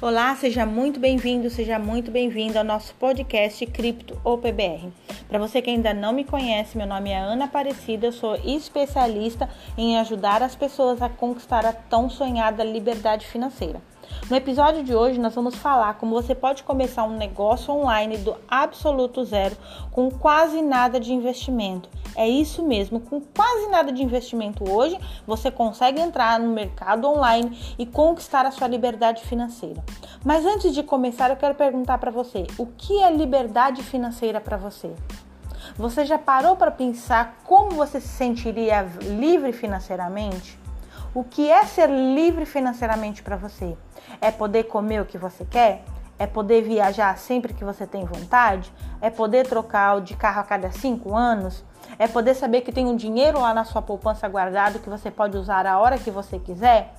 Olá, 0.02 0.34
seja 0.34 0.65
muito 0.65 0.97
bem-vindo, 0.97 1.49
seja 1.49 1.78
muito 1.78 2.10
bem-vindo 2.10 2.58
ao 2.58 2.63
nosso 2.63 2.95
podcast 2.95 3.65
Cripto 3.65 4.17
ou 4.23 4.38
PBR. 4.38 4.93
Para 5.30 5.38
você 5.38 5.62
que 5.62 5.70
ainda 5.70 5.94
não 5.94 6.12
me 6.12 6.24
conhece, 6.24 6.76
meu 6.76 6.88
nome 6.88 7.12
é 7.12 7.20
Ana 7.20 7.46
Aparecida, 7.46 8.08
eu 8.08 8.12
sou 8.12 8.34
especialista 8.38 9.48
em 9.78 9.96
ajudar 10.00 10.42
as 10.42 10.56
pessoas 10.56 11.04
a 11.04 11.08
conquistar 11.08 11.68
a 11.68 11.72
tão 11.72 12.10
sonhada 12.10 12.63
liberdade 12.63 13.28
financeira. 13.28 13.80
No 14.30 14.36
episódio 14.36 14.84
de 14.84 14.93
hoje, 14.93 15.19
nós 15.19 15.34
vamos 15.34 15.56
falar 15.56 15.95
como 15.95 16.13
você 16.13 16.36
pode 16.36 16.63
começar 16.63 17.04
um 17.04 17.17
negócio 17.17 17.74
online 17.74 18.17
do 18.17 18.36
absoluto 18.48 19.24
zero 19.24 19.58
com 19.91 20.12
quase 20.12 20.62
nada 20.62 21.00
de 21.00 21.12
investimento. 21.12 21.89
É 22.15 22.28
isso 22.28 22.62
mesmo, 22.62 23.00
com 23.00 23.22
quase 23.22 23.67
nada 23.69 23.91
de 23.91 24.04
investimento 24.04 24.69
hoje, 24.69 25.00
você 25.26 25.50
consegue 25.50 26.02
entrar 26.02 26.39
no 26.39 26.54
mercado 26.54 27.08
online 27.08 27.58
e 27.80 27.86
conquistar 27.86 28.45
a 28.45 28.52
sua 28.52 28.67
liberdade 28.67 29.24
financeira. 29.24 29.84
Mas 30.24 30.45
antes 30.45 30.74
de 30.74 30.84
começar, 30.84 31.30
eu 31.30 31.38
quero 31.38 31.56
perguntar 31.56 31.98
para 31.98 32.12
você: 32.12 32.45
o 32.58 32.65
que 32.65 33.02
é 33.02 33.10
liberdade 33.10 33.82
financeira 33.82 34.41
para 34.41 34.58
você? 34.58 34.93
Você 35.78 36.04
já 36.04 36.17
parou 36.17 36.58
para 36.58 36.72
pensar 36.72 37.39
como 37.45 37.72
você 37.72 38.02
se 38.02 38.10
sentiria 38.10 38.82
livre 39.02 39.54
financeiramente? 39.54 40.59
O 41.19 41.23
que 41.25 41.51
é 41.51 41.65
ser 41.65 41.89
livre 41.89 42.45
financeiramente 42.45 43.21
para 43.21 43.36
você? 43.36 43.77
É 44.21 44.32
poder 44.32 44.63
comer 44.63 45.01
o 45.01 45.05
que 45.05 45.17
você 45.17 45.43
quer? 45.43 45.84
É 46.17 46.25
poder 46.25 46.62
viajar 46.62 47.17
sempre 47.17 47.53
que 47.53 47.62
você 47.62 47.86
tem 47.86 48.05
vontade? 48.05 48.71
É 49.01 49.10
poder 49.10 49.45
trocar 49.45 49.99
de 49.99 50.15
carro 50.15 50.39
a 50.39 50.45
cada 50.45 50.71
cinco 50.71 51.13
anos? 51.13 51.62
É 51.97 52.08
poder 52.08 52.36
saber 52.36 52.62
que 52.62 52.71
tem 52.71 52.86
um 52.86 52.95
dinheiro 52.95 53.38
lá 53.41 53.53
na 53.53 53.65
sua 53.65 53.82
poupança 53.82 54.29
guardado 54.29 54.79
que 54.79 54.89
você 54.89 55.12
pode 55.12 55.36
usar 55.36 55.67
a 55.67 55.77
hora 55.77 55.97
que 55.97 56.10
você 56.10 56.39
quiser? 56.39 56.93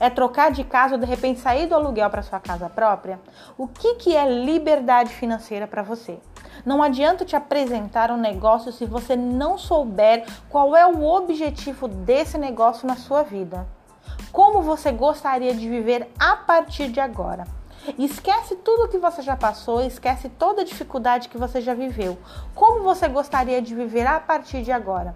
É 0.00 0.08
trocar 0.08 0.52
de 0.52 0.64
casa 0.64 0.94
ou 0.94 1.00
de 1.00 1.06
repente 1.06 1.40
sair 1.40 1.66
do 1.66 1.74
aluguel 1.74 2.08
para 2.08 2.22
sua 2.22 2.40
casa 2.40 2.70
própria? 2.70 3.20
O 3.58 3.68
que, 3.68 3.96
que 3.96 4.16
é 4.16 4.26
liberdade 4.26 5.12
financeira 5.12 5.66
para 5.66 5.82
você? 5.82 6.18
Não 6.64 6.82
adianta 6.82 7.24
te 7.24 7.36
apresentar 7.36 8.10
um 8.10 8.16
negócio 8.16 8.72
se 8.72 8.84
você 8.84 9.16
não 9.16 9.58
souber 9.58 10.26
qual 10.48 10.76
é 10.76 10.86
o 10.86 11.04
objetivo 11.04 11.88
desse 11.88 12.38
negócio 12.38 12.86
na 12.86 12.96
sua 12.96 13.22
vida. 13.22 13.66
Como 14.32 14.62
você 14.62 14.92
gostaria 14.92 15.54
de 15.54 15.68
viver 15.68 16.10
a 16.18 16.36
partir 16.36 16.88
de 16.88 17.00
agora? 17.00 17.44
Esquece 17.98 18.56
tudo 18.56 18.88
que 18.88 18.98
você 18.98 19.22
já 19.22 19.36
passou, 19.36 19.80
esquece 19.80 20.28
toda 20.28 20.62
a 20.62 20.64
dificuldade 20.64 21.28
que 21.28 21.38
você 21.38 21.60
já 21.60 21.72
viveu. 21.72 22.18
Como 22.54 22.82
você 22.82 23.06
gostaria 23.08 23.62
de 23.62 23.74
viver 23.74 24.06
a 24.06 24.18
partir 24.18 24.62
de 24.62 24.72
agora? 24.72 25.14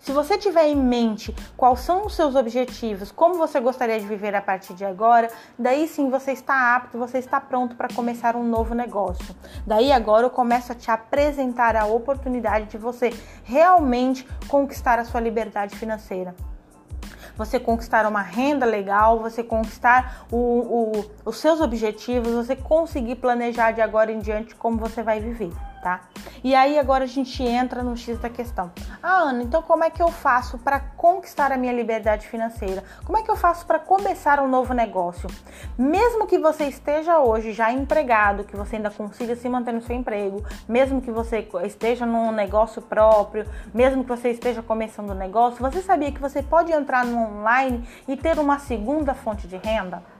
Se 0.00 0.12
você 0.12 0.38
tiver 0.38 0.66
em 0.66 0.76
mente 0.76 1.34
quais 1.58 1.80
são 1.80 2.06
os 2.06 2.14
seus 2.14 2.34
objetivos, 2.34 3.12
como 3.12 3.34
você 3.34 3.60
gostaria 3.60 4.00
de 4.00 4.06
viver 4.06 4.34
a 4.34 4.40
partir 4.40 4.72
de 4.72 4.82
agora, 4.82 5.30
daí 5.58 5.86
sim 5.86 6.08
você 6.08 6.32
está 6.32 6.74
apto, 6.74 6.96
você 6.96 7.18
está 7.18 7.38
pronto 7.38 7.76
para 7.76 7.92
começar 7.94 8.34
um 8.34 8.42
novo 8.42 8.74
negócio. 8.74 9.36
Daí 9.66 9.92
agora 9.92 10.24
eu 10.24 10.30
começo 10.30 10.72
a 10.72 10.74
te 10.74 10.90
apresentar 10.90 11.76
a 11.76 11.84
oportunidade 11.84 12.70
de 12.70 12.78
você 12.78 13.10
realmente 13.44 14.26
conquistar 14.48 14.98
a 14.98 15.04
sua 15.04 15.20
liberdade 15.20 15.76
financeira 15.76 16.34
você 17.36 17.58
conquistar 17.58 18.04
uma 18.04 18.20
renda 18.20 18.66
legal, 18.66 19.18
você 19.18 19.42
conquistar 19.42 20.26
o, 20.30 20.36
o, 20.36 21.10
os 21.24 21.38
seus 21.38 21.58
objetivos, 21.62 22.32
você 22.32 22.54
conseguir 22.54 23.16
planejar 23.16 23.70
de 23.72 23.80
agora 23.80 24.12
em 24.12 24.18
diante 24.18 24.54
como 24.54 24.76
você 24.76 25.02
vai 25.02 25.20
viver 25.20 25.50
tá? 25.82 26.00
E 26.42 26.54
aí 26.54 26.78
agora 26.78 27.04
a 27.04 27.06
gente 27.06 27.42
entra 27.42 27.82
no 27.82 27.96
X 27.96 28.18
da 28.18 28.28
questão. 28.28 28.70
Ah, 29.02 29.22
Ana, 29.22 29.42
então 29.42 29.62
como 29.62 29.84
é 29.84 29.90
que 29.90 30.02
eu 30.02 30.08
faço 30.08 30.58
para 30.58 30.80
conquistar 30.80 31.52
a 31.52 31.56
minha 31.56 31.72
liberdade 31.72 32.26
financeira? 32.28 32.84
Como 33.04 33.18
é 33.18 33.22
que 33.22 33.30
eu 33.30 33.36
faço 33.36 33.66
para 33.66 33.78
começar 33.78 34.40
um 34.40 34.48
novo 34.48 34.72
negócio? 34.72 35.28
Mesmo 35.78 36.26
que 36.26 36.38
você 36.38 36.64
esteja 36.64 37.18
hoje 37.18 37.52
já 37.52 37.72
empregado, 37.72 38.44
que 38.44 38.56
você 38.56 38.76
ainda 38.76 38.90
consiga 38.90 39.34
se 39.36 39.48
manter 39.48 39.72
no 39.72 39.82
seu 39.82 39.96
emprego, 39.96 40.44
mesmo 40.68 41.00
que 41.00 41.10
você 41.10 41.46
esteja 41.64 42.06
num 42.06 42.30
negócio 42.30 42.82
próprio, 42.82 43.46
mesmo 43.72 44.02
que 44.04 44.08
você 44.08 44.30
esteja 44.30 44.62
começando 44.62 45.10
um 45.10 45.14
negócio, 45.14 45.60
você 45.60 45.80
sabia 45.82 46.12
que 46.12 46.20
você 46.20 46.42
pode 46.42 46.72
entrar 46.72 47.04
no 47.04 47.18
online 47.18 47.88
e 48.06 48.16
ter 48.16 48.38
uma 48.38 48.58
segunda 48.58 49.14
fonte 49.14 49.46
de 49.48 49.56
renda? 49.56 50.19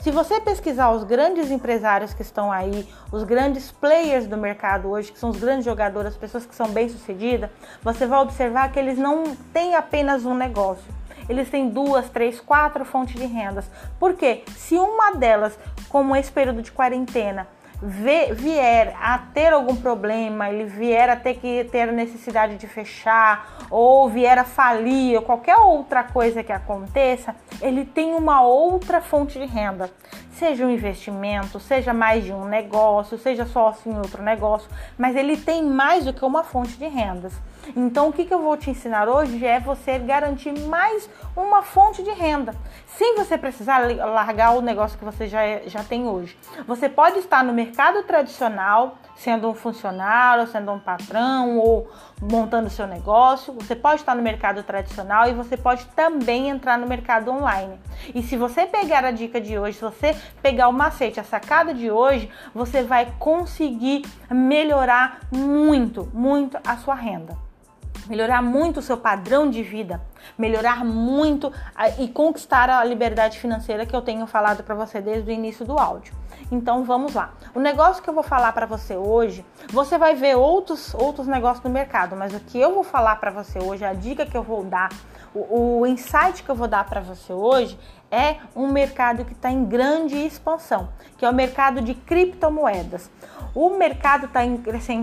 Se 0.00 0.12
você 0.12 0.40
pesquisar 0.40 0.90
os 0.92 1.02
grandes 1.02 1.50
empresários 1.50 2.14
que 2.14 2.22
estão 2.22 2.52
aí, 2.52 2.88
os 3.10 3.24
grandes 3.24 3.72
players 3.72 4.28
do 4.28 4.36
mercado 4.36 4.88
hoje, 4.88 5.10
que 5.10 5.18
são 5.18 5.30
os 5.30 5.38
grandes 5.38 5.64
jogadores, 5.64 6.12
as 6.12 6.16
pessoas 6.16 6.46
que 6.46 6.54
são 6.54 6.68
bem-sucedidas, 6.68 7.50
você 7.82 8.06
vai 8.06 8.20
observar 8.20 8.70
que 8.70 8.78
eles 8.78 8.96
não 8.96 9.36
têm 9.52 9.74
apenas 9.74 10.24
um 10.24 10.34
negócio. 10.34 10.84
Eles 11.28 11.50
têm 11.50 11.68
duas, 11.68 12.08
três, 12.08 12.40
quatro 12.40 12.84
fontes 12.84 13.16
de 13.16 13.26
rendas. 13.26 13.64
Por 13.98 14.14
quê? 14.14 14.44
Se 14.56 14.76
uma 14.76 15.12
delas, 15.12 15.58
como 15.88 16.14
esse 16.14 16.30
período 16.30 16.62
de 16.62 16.70
quarentena, 16.70 17.48
vier 17.80 18.96
a 19.00 19.18
ter 19.18 19.52
algum 19.52 19.76
problema, 19.76 20.50
ele 20.50 20.64
vier 20.64 21.08
a 21.08 21.16
ter 21.16 21.34
que 21.34 21.64
ter 21.70 21.92
necessidade 21.92 22.56
de 22.56 22.66
fechar, 22.66 23.66
ou 23.70 24.08
vier 24.08 24.38
a 24.38 24.44
falir, 24.44 25.16
ou 25.16 25.22
qualquer 25.22 25.56
outra 25.56 26.02
coisa 26.02 26.42
que 26.42 26.52
aconteça, 26.52 27.34
ele 27.60 27.84
tem 27.84 28.14
uma 28.14 28.42
outra 28.42 29.00
fonte 29.00 29.38
de 29.38 29.46
renda. 29.46 29.90
Seja 30.32 30.64
um 30.64 30.70
investimento, 30.70 31.58
seja 31.58 31.92
mais 31.92 32.24
de 32.24 32.32
um 32.32 32.44
negócio, 32.44 33.18
seja 33.18 33.44
sócio 33.44 33.90
em 33.90 33.96
outro 33.96 34.22
negócio, 34.22 34.68
mas 34.96 35.16
ele 35.16 35.36
tem 35.36 35.64
mais 35.64 36.04
do 36.04 36.12
que 36.12 36.24
uma 36.24 36.44
fonte 36.44 36.76
de 36.76 36.86
rendas. 36.86 37.32
Então, 37.76 38.08
o 38.08 38.12
que, 38.12 38.24
que 38.24 38.32
eu 38.32 38.40
vou 38.40 38.56
te 38.56 38.70
ensinar 38.70 39.08
hoje 39.08 39.44
é 39.44 39.60
você 39.60 39.98
garantir 39.98 40.52
mais 40.60 41.08
uma 41.36 41.62
fonte 41.62 42.02
de 42.02 42.10
renda, 42.10 42.54
sem 42.86 43.16
você 43.16 43.36
precisar 43.36 43.78
largar 43.78 44.56
o 44.56 44.60
negócio 44.60 44.98
que 44.98 45.04
você 45.04 45.28
já, 45.28 45.42
é, 45.42 45.62
já 45.66 45.84
tem 45.84 46.06
hoje. 46.06 46.36
Você 46.66 46.88
pode 46.88 47.18
estar 47.18 47.44
no 47.44 47.52
mercado 47.52 48.02
tradicional, 48.04 48.98
sendo 49.14 49.48
um 49.48 49.54
funcionário, 49.54 50.46
sendo 50.46 50.72
um 50.72 50.78
patrão 50.78 51.58
ou 51.58 51.90
montando 52.20 52.70
seu 52.70 52.86
negócio. 52.86 53.52
Você 53.54 53.76
pode 53.76 54.00
estar 54.00 54.14
no 54.14 54.22
mercado 54.22 54.62
tradicional 54.62 55.28
e 55.28 55.34
você 55.34 55.56
pode 55.56 55.84
também 55.88 56.48
entrar 56.48 56.78
no 56.78 56.86
mercado 56.86 57.30
online. 57.30 57.78
E 58.14 58.22
se 58.22 58.36
você 58.36 58.66
pegar 58.66 59.04
a 59.04 59.10
dica 59.10 59.40
de 59.40 59.58
hoje, 59.58 59.78
se 59.78 59.84
você 59.84 60.16
pegar 60.40 60.68
o 60.68 60.72
macete, 60.72 61.20
a 61.20 61.24
sacada 61.24 61.74
de 61.74 61.90
hoje, 61.90 62.30
você 62.54 62.82
vai 62.82 63.12
conseguir 63.18 64.04
melhorar 64.30 65.20
muito, 65.30 66.08
muito 66.14 66.58
a 66.66 66.76
sua 66.76 66.94
renda 66.94 67.47
melhorar 68.08 68.42
muito 68.42 68.80
o 68.80 68.82
seu 68.82 68.96
padrão 68.96 69.50
de 69.50 69.62
vida, 69.62 70.00
melhorar 70.36 70.84
muito 70.84 71.52
a, 71.74 71.88
e 71.90 72.08
conquistar 72.08 72.70
a 72.70 72.82
liberdade 72.84 73.38
financeira 73.38 73.86
que 73.86 73.94
eu 73.94 74.02
tenho 74.02 74.26
falado 74.26 74.62
para 74.62 74.74
você 74.74 75.00
desde 75.00 75.30
o 75.30 75.32
início 75.32 75.64
do 75.64 75.78
áudio. 75.78 76.12
Então 76.50 76.84
vamos 76.84 77.14
lá. 77.14 77.34
O 77.54 77.60
negócio 77.60 78.02
que 78.02 78.08
eu 78.08 78.14
vou 78.14 78.22
falar 78.22 78.52
para 78.52 78.66
você 78.66 78.96
hoje, 78.96 79.44
você 79.70 79.98
vai 79.98 80.14
ver 80.14 80.36
outros 80.36 80.94
outros 80.94 81.26
negócios 81.26 81.64
no 81.64 81.70
mercado, 81.70 82.16
mas 82.16 82.34
o 82.34 82.40
que 82.40 82.58
eu 82.58 82.74
vou 82.74 82.84
falar 82.84 83.16
para 83.16 83.30
você 83.30 83.58
hoje, 83.58 83.84
a 83.84 83.92
dica 83.92 84.24
que 84.24 84.36
eu 84.36 84.42
vou 84.42 84.64
dar, 84.64 84.88
o, 85.34 85.80
o 85.80 85.86
insight 85.86 86.42
que 86.42 86.48
eu 86.48 86.54
vou 86.54 86.68
dar 86.68 86.84
para 86.84 87.00
você 87.00 87.32
hoje 87.32 87.78
é 88.10 88.36
um 88.56 88.68
mercado 88.68 89.24
que 89.24 89.32
está 89.32 89.50
em 89.50 89.64
grande 89.64 90.16
expansão, 90.16 90.88
que 91.16 91.24
é 91.24 91.30
o 91.30 91.34
mercado 91.34 91.82
de 91.82 91.94
criptomoedas. 91.94 93.10
O 93.54 93.70
mercado 93.70 94.26
está 94.26 94.44
em, 94.44 94.62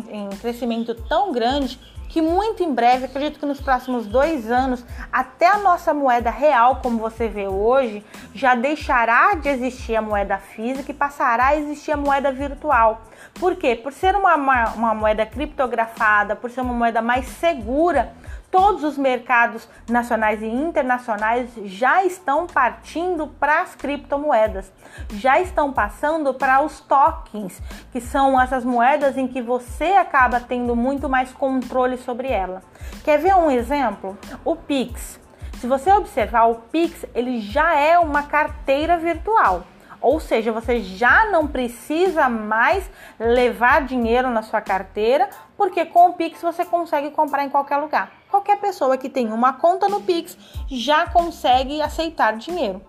em 0.09 0.29
crescimento 0.29 0.95
tão 1.07 1.31
grande 1.31 1.79
que 2.09 2.21
muito 2.21 2.63
em 2.63 2.73
breve, 2.73 3.05
acredito 3.05 3.39
que 3.39 3.45
nos 3.45 3.59
próximos 3.59 4.05
dois 4.05 4.49
anos, 4.49 4.85
até 5.11 5.47
a 5.47 5.57
nossa 5.57 5.93
moeda 5.93 6.29
real, 6.29 6.77
como 6.81 6.97
você 6.97 7.27
vê 7.27 7.47
hoje, 7.47 8.05
já 8.33 8.55
deixará 8.55 9.35
de 9.35 9.49
existir 9.49 9.95
a 9.95 10.01
moeda 10.01 10.37
física 10.37 10.91
e 10.91 10.93
passará 10.93 11.47
a 11.47 11.57
existir 11.57 11.91
a 11.91 11.97
moeda 11.97 12.31
virtual. 12.31 13.01
Por 13.39 13.55
quê? 13.55 13.75
Por 13.75 13.91
ser 13.91 14.15
uma, 14.15 14.35
uma, 14.35 14.69
uma 14.69 14.93
moeda 14.93 15.25
criptografada, 15.25 16.35
por 16.35 16.49
ser 16.49 16.61
uma 16.61 16.73
moeda 16.73 17.01
mais 17.01 17.27
segura, 17.27 18.13
todos 18.51 18.83
os 18.83 18.97
mercados 18.97 19.67
nacionais 19.89 20.41
e 20.41 20.47
internacionais 20.47 21.49
já 21.65 22.03
estão 22.03 22.47
partindo 22.47 23.27
para 23.27 23.61
as 23.61 23.75
criptomoedas, 23.75 24.71
já 25.13 25.39
estão 25.39 25.71
passando 25.73 26.33
para 26.33 26.61
os 26.61 26.79
tokens, 26.79 27.61
que 27.91 27.99
são 27.99 28.39
essas 28.39 28.63
moedas 28.63 29.17
em 29.17 29.27
que 29.27 29.41
você 29.41 29.93
acaba 29.93 30.39
tendo 30.39 30.75
muito 30.75 31.09
mais 31.09 31.31
controle 31.31 31.97
sobre 31.97 32.29
ela. 32.29 32.61
Quer 33.03 33.19
ver 33.19 33.35
um 33.35 33.51
exemplo? 33.51 34.17
O 34.43 34.55
Pix. 34.55 35.19
Se 35.59 35.67
você 35.67 35.91
observar, 35.91 36.45
o 36.45 36.55
Pix 36.55 37.05
ele 37.13 37.39
já 37.39 37.75
é 37.75 37.97
uma 37.97 38.23
carteira 38.23 38.97
virtual. 38.97 39.63
Ou 40.05 40.19
seja, 40.19 40.51
você 40.51 40.81
já 40.81 41.31
não 41.31 41.47
precisa 41.47 42.29
mais 42.29 42.87
levar 43.19 43.87
dinheiro 43.87 44.29
na 44.29 44.43
sua 44.43 44.61
carteira, 44.61 45.27
porque 45.57 45.83
com 45.83 46.09
o 46.09 46.13
Pix 46.13 46.43
você 46.43 46.63
consegue 46.63 47.09
comprar 47.09 47.43
em 47.43 47.49
qualquer 47.49 47.77
lugar. 47.77 48.11
Qualquer 48.29 48.57
pessoa 48.57 48.99
que 48.99 49.09
tem 49.09 49.33
uma 49.33 49.53
conta 49.53 49.89
no 49.89 50.01
Pix 50.01 50.37
já 50.67 51.07
consegue 51.07 51.81
aceitar 51.81 52.37
dinheiro 52.37 52.83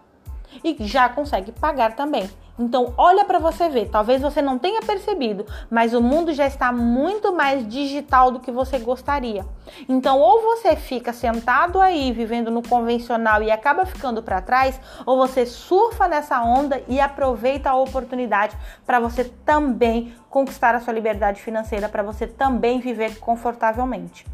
e 0.62 0.76
já 0.80 1.08
consegue 1.08 1.52
pagar 1.52 1.96
também. 1.96 2.28
Então, 2.58 2.94
olha 2.96 3.24
para 3.24 3.38
você 3.38 3.68
ver. 3.68 3.88
Talvez 3.88 4.22
você 4.22 4.40
não 4.40 4.58
tenha 4.58 4.80
percebido, 4.80 5.46
mas 5.70 5.92
o 5.92 6.00
mundo 6.00 6.32
já 6.32 6.46
está 6.46 6.72
muito 6.72 7.34
mais 7.34 7.66
digital 7.68 8.30
do 8.30 8.40
que 8.40 8.50
você 8.50 8.78
gostaria. 8.78 9.44
Então, 9.88 10.18
ou 10.18 10.42
você 10.42 10.74
fica 10.74 11.12
sentado 11.12 11.80
aí 11.80 12.12
vivendo 12.12 12.50
no 12.50 12.66
convencional 12.66 13.42
e 13.42 13.50
acaba 13.50 13.84
ficando 13.84 14.22
para 14.22 14.40
trás, 14.40 14.80
ou 15.04 15.16
você 15.16 15.44
surfa 15.44 16.08
nessa 16.08 16.42
onda 16.42 16.82
e 16.88 16.98
aproveita 17.00 17.70
a 17.70 17.76
oportunidade 17.76 18.56
para 18.86 18.98
você 18.98 19.24
também 19.24 20.14
conquistar 20.30 20.74
a 20.74 20.80
sua 20.80 20.92
liberdade 20.92 21.42
financeira, 21.42 21.88
para 21.88 22.02
você 22.02 22.26
também 22.26 22.80
viver 22.80 23.18
confortavelmente 23.18 24.24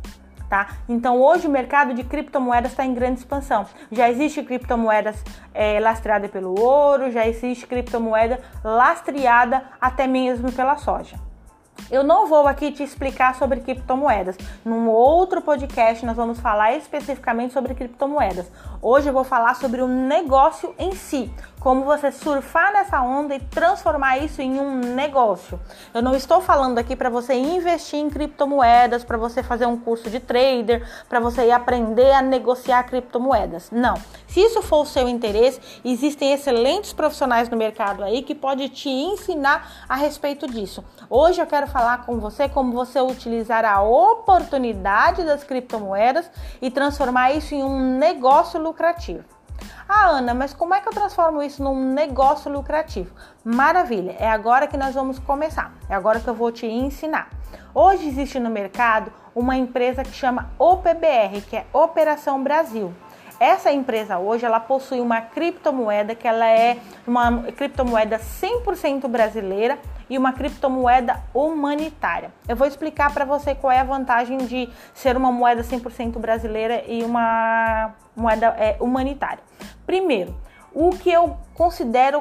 tá? 0.53 0.69
Então 0.87 1.19
hoje 1.19 1.47
o 1.47 1.51
mercado 1.51 1.95
de 1.95 2.05
criptomoedas 2.05 2.73
está 2.73 2.85
em 2.85 2.93
grande 2.93 3.21
expansão. 3.21 3.65
Já 3.91 4.11
existe 4.11 4.43
criptomoedas 4.43 5.17
é, 5.55 5.81
lastreada 5.81 6.29
pelo 6.29 6.61
ouro, 6.61 7.11
já 7.11 7.27
existe 7.27 7.67
criptomoeda 7.67 8.39
lastreada 8.63 9.63
até 9.81 10.07
mesmo 10.07 10.53
pela 10.53 10.77
soja. 10.77 11.17
Eu 11.91 12.05
não 12.05 12.27
vou 12.27 12.47
aqui 12.47 12.71
te 12.71 12.83
explicar 12.83 13.35
sobre 13.35 13.61
criptomoedas. 13.61 14.37
Num 14.63 14.91
outro 14.91 15.41
podcast 15.41 16.05
nós 16.05 16.19
vamos 16.19 16.39
falar 16.39 16.77
especificamente 16.77 17.55
sobre 17.55 17.75
criptomoedas. 17.75 18.53
Hoje 18.83 19.09
eu 19.09 19.13
vou 19.15 19.25
falar 19.25 19.55
sobre 19.57 19.81
o 19.81 19.89
negócio 19.89 20.75
em 20.79 20.93
si, 20.93 21.33
como 21.63 21.85
você 21.85 22.11
surfar 22.11 22.73
nessa 22.73 23.01
onda 23.03 23.37
e 23.37 23.39
transformar 23.39 24.19
isso 24.19 24.43
em 24.43 24.59
um 24.59 24.81
negócio. 24.81 25.61
Eu 25.95 26.03
não 26.03 26.13
estou 26.13 26.41
falando 26.41 26.77
aqui 26.79 26.97
para 26.97 27.09
você 27.09 27.35
investir 27.35 28.01
em 28.01 28.11
criptomoedas, 28.11 29.05
para 29.05 29.17
você 29.17 29.45
fazer 29.45 29.67
um 29.67 29.77
curso 29.77 30.11
de 30.11 30.19
trader, 30.19 30.85
para 31.09 31.21
você 31.21 31.53
aprender 31.53 32.11
a 32.11 32.21
negociar 32.21 32.83
criptomoedas. 32.83 33.71
Não. 33.71 33.95
Se 34.27 34.41
isso 34.41 34.61
for 34.61 34.83
o 34.83 34.87
seu 34.87 35.09
interesse, 35.09 35.61
existem 35.85 36.33
excelentes 36.33 36.93
profissionais 36.93 37.49
no 37.49 37.57
mercado 37.57 38.03
aí 38.03 38.23
que 38.23 38.35
pode 38.35 38.69
te 38.69 38.89
ensinar 38.89 39.85
a 39.89 39.95
respeito 39.95 40.49
disso. 40.49 40.85
Hoje 41.09 41.41
eu 41.41 41.47
quero 41.47 41.69
falar 41.69 42.05
com 42.05 42.19
você 42.19 42.49
como 42.49 42.73
você 42.73 43.01
utilizar 43.01 43.65
a 43.65 43.81
oportunidade 43.81 45.23
das 45.23 45.45
criptomoedas 45.45 46.29
e 46.61 46.73
transformar 46.73 47.31
isso 47.31 47.55
em 47.55 47.63
um 47.63 47.99
negócio 47.99 48.61
lucrativo. 48.61 49.23
Ah, 49.89 50.09
Ana, 50.09 50.35
mas 50.35 50.55
como 50.55 50.75
é 50.75 50.81
que 50.81 50.89
eu 50.89 50.93
transformo 50.93 51.43
isso 51.43 51.63
num 51.63 51.93
negócio 51.93 52.51
lucrativo? 52.51 53.15
Maravilha, 53.45 54.17
é 54.19 54.29
agora 54.29 54.67
que 54.67 54.77
nós 54.77 54.95
vamos 54.95 55.19
começar. 55.19 55.73
É 55.89 55.95
agora 55.95 56.21
que 56.21 56.29
eu 56.29 56.35
vou 56.35 56.51
te 56.51 56.67
ensinar. 56.67 57.29
Hoje 57.75 58.07
existe 58.07 58.39
no 58.39 58.51
mercado 58.51 59.13
uma 59.35 59.57
empresa 59.57 60.03
que 60.03 60.13
chama 60.13 60.51
OPBR, 60.59 61.43
que 61.49 61.57
é 61.57 61.67
Operação 61.73 62.43
Brasil. 62.43 62.93
Essa 63.41 63.73
empresa 63.73 64.19
hoje 64.19 64.47
ela 64.47 64.61
possui 64.61 65.01
uma 65.01 65.21
criptomoeda 65.21 66.15
que 66.15 66.29
ela 66.29 66.47
é 66.47 66.79
uma 67.07 67.43
criptomoeda 67.57 68.19
100% 68.19 69.09
brasileira 69.09 69.79
e 70.09 70.19
uma 70.19 70.33
criptomoeda 70.33 71.21
humanitária. 71.35 72.33
Eu 72.49 72.57
vou 72.57 72.67
explicar 72.67 73.13
para 73.13 73.25
você 73.25 73.55
qual 73.55 73.73
é 73.73 73.81
a 73.81 73.85
vantagem 73.85 74.39
de 74.39 74.69
ser 74.95 75.17
uma 75.17 75.33
moeda 75.33 75.63
100% 75.63 76.19
brasileira 76.19 76.85
e 76.87 77.03
uma 77.03 77.95
moeda 78.17 78.47
é, 78.59 78.77
humanitária. 78.81 79.43
Primeiro, 79.87 80.35
o 80.75 80.91
que 80.91 81.11
eu 81.11 81.37
considero 81.55 82.21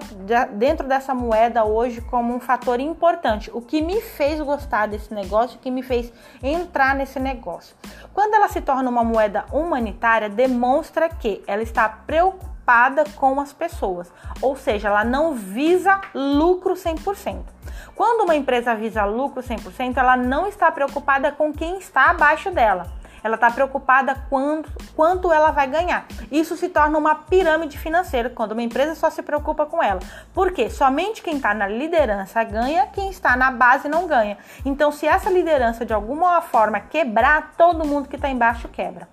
dentro 0.53 0.87
dessa 0.87 1.15
moeda 1.15 1.63
hoje 1.63 2.01
como 2.01 2.33
um 2.33 2.39
fator 2.39 2.79
importante, 2.79 3.49
o 3.53 3.61
que 3.61 3.81
me 3.81 4.01
fez 4.01 4.41
gostar 4.41 4.87
desse 4.87 5.13
negócio, 5.13 5.57
o 5.57 5.61
que 5.61 5.71
me 5.71 5.81
fez 5.81 6.11
entrar 6.43 6.93
nesse 6.93 7.19
negócio. 7.19 7.75
Quando 8.13 8.33
ela 8.33 8.49
se 8.49 8.59
torna 8.59 8.89
uma 8.89 9.03
moeda 9.03 9.45
humanitária, 9.51 10.29
demonstra 10.29 11.07
que 11.07 11.41
ela 11.47 11.63
está 11.63 11.87
preocupada 11.87 13.05
com 13.15 13.39
as 13.39 13.53
pessoas, 13.53 14.11
ou 14.41 14.55
seja, 14.55 14.89
ela 14.89 15.03
não 15.03 15.33
visa 15.33 16.01
lucro 16.13 16.73
100%. 16.73 17.60
Quando 17.95 18.23
uma 18.23 18.35
empresa 18.35 18.75
visa 18.75 19.05
lucro 19.05 19.41
100%, 19.41 19.97
ela 19.97 20.17
não 20.17 20.47
está 20.47 20.71
preocupada 20.71 21.31
com 21.31 21.53
quem 21.53 21.77
está 21.77 22.09
abaixo 22.09 22.51
dela 22.51 23.01
ela 23.23 23.35
está 23.35 23.51
preocupada 23.51 24.15
quanto, 24.29 24.71
quanto 24.95 25.31
ela 25.31 25.51
vai 25.51 25.67
ganhar. 25.67 26.05
Isso 26.31 26.55
se 26.55 26.69
torna 26.69 26.97
uma 26.97 27.15
pirâmide 27.15 27.77
financeira 27.77 28.29
quando 28.29 28.53
uma 28.53 28.63
empresa 28.63 28.95
só 28.95 29.09
se 29.09 29.21
preocupa 29.21 29.65
com 29.65 29.81
ela. 29.81 29.99
Porque 30.33 30.69
somente 30.69 31.21
quem 31.21 31.35
está 31.35 31.53
na 31.53 31.67
liderança 31.67 32.43
ganha, 32.43 32.87
quem 32.87 33.09
está 33.09 33.35
na 33.35 33.51
base 33.51 33.87
não 33.87 34.07
ganha. 34.07 34.37
Então, 34.65 34.91
se 34.91 35.05
essa 35.05 35.29
liderança 35.29 35.85
de 35.85 35.93
alguma 35.93 36.41
forma 36.41 36.79
quebrar, 36.79 37.53
todo 37.57 37.85
mundo 37.85 38.07
que 38.07 38.15
está 38.15 38.29
embaixo 38.29 38.67
quebra. 38.67 39.07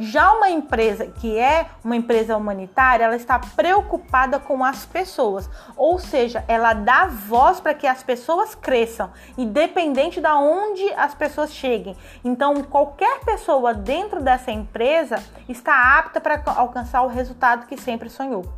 Já 0.00 0.32
uma 0.32 0.48
empresa 0.48 1.06
que 1.06 1.36
é 1.36 1.66
uma 1.82 1.96
empresa 1.96 2.36
humanitária, 2.36 3.04
ela 3.04 3.16
está 3.16 3.38
preocupada 3.38 4.38
com 4.38 4.64
as 4.64 4.86
pessoas, 4.86 5.50
ou 5.76 5.98
seja, 5.98 6.44
ela 6.46 6.72
dá 6.72 7.06
voz 7.06 7.60
para 7.60 7.74
que 7.74 7.86
as 7.86 8.02
pessoas 8.02 8.54
cresçam, 8.54 9.10
independente 9.36 10.20
de 10.20 10.28
onde 10.28 10.92
as 10.92 11.14
pessoas 11.14 11.52
cheguem. 11.52 11.96
Então, 12.24 12.62
qualquer 12.62 13.20
pessoa 13.20 13.74
dentro 13.74 14.22
dessa 14.22 14.52
empresa 14.52 15.22
está 15.48 15.98
apta 15.98 16.20
para 16.20 16.42
alcançar 16.56 17.02
o 17.02 17.08
resultado 17.08 17.66
que 17.66 17.76
sempre 17.76 18.08
sonhou. 18.08 18.57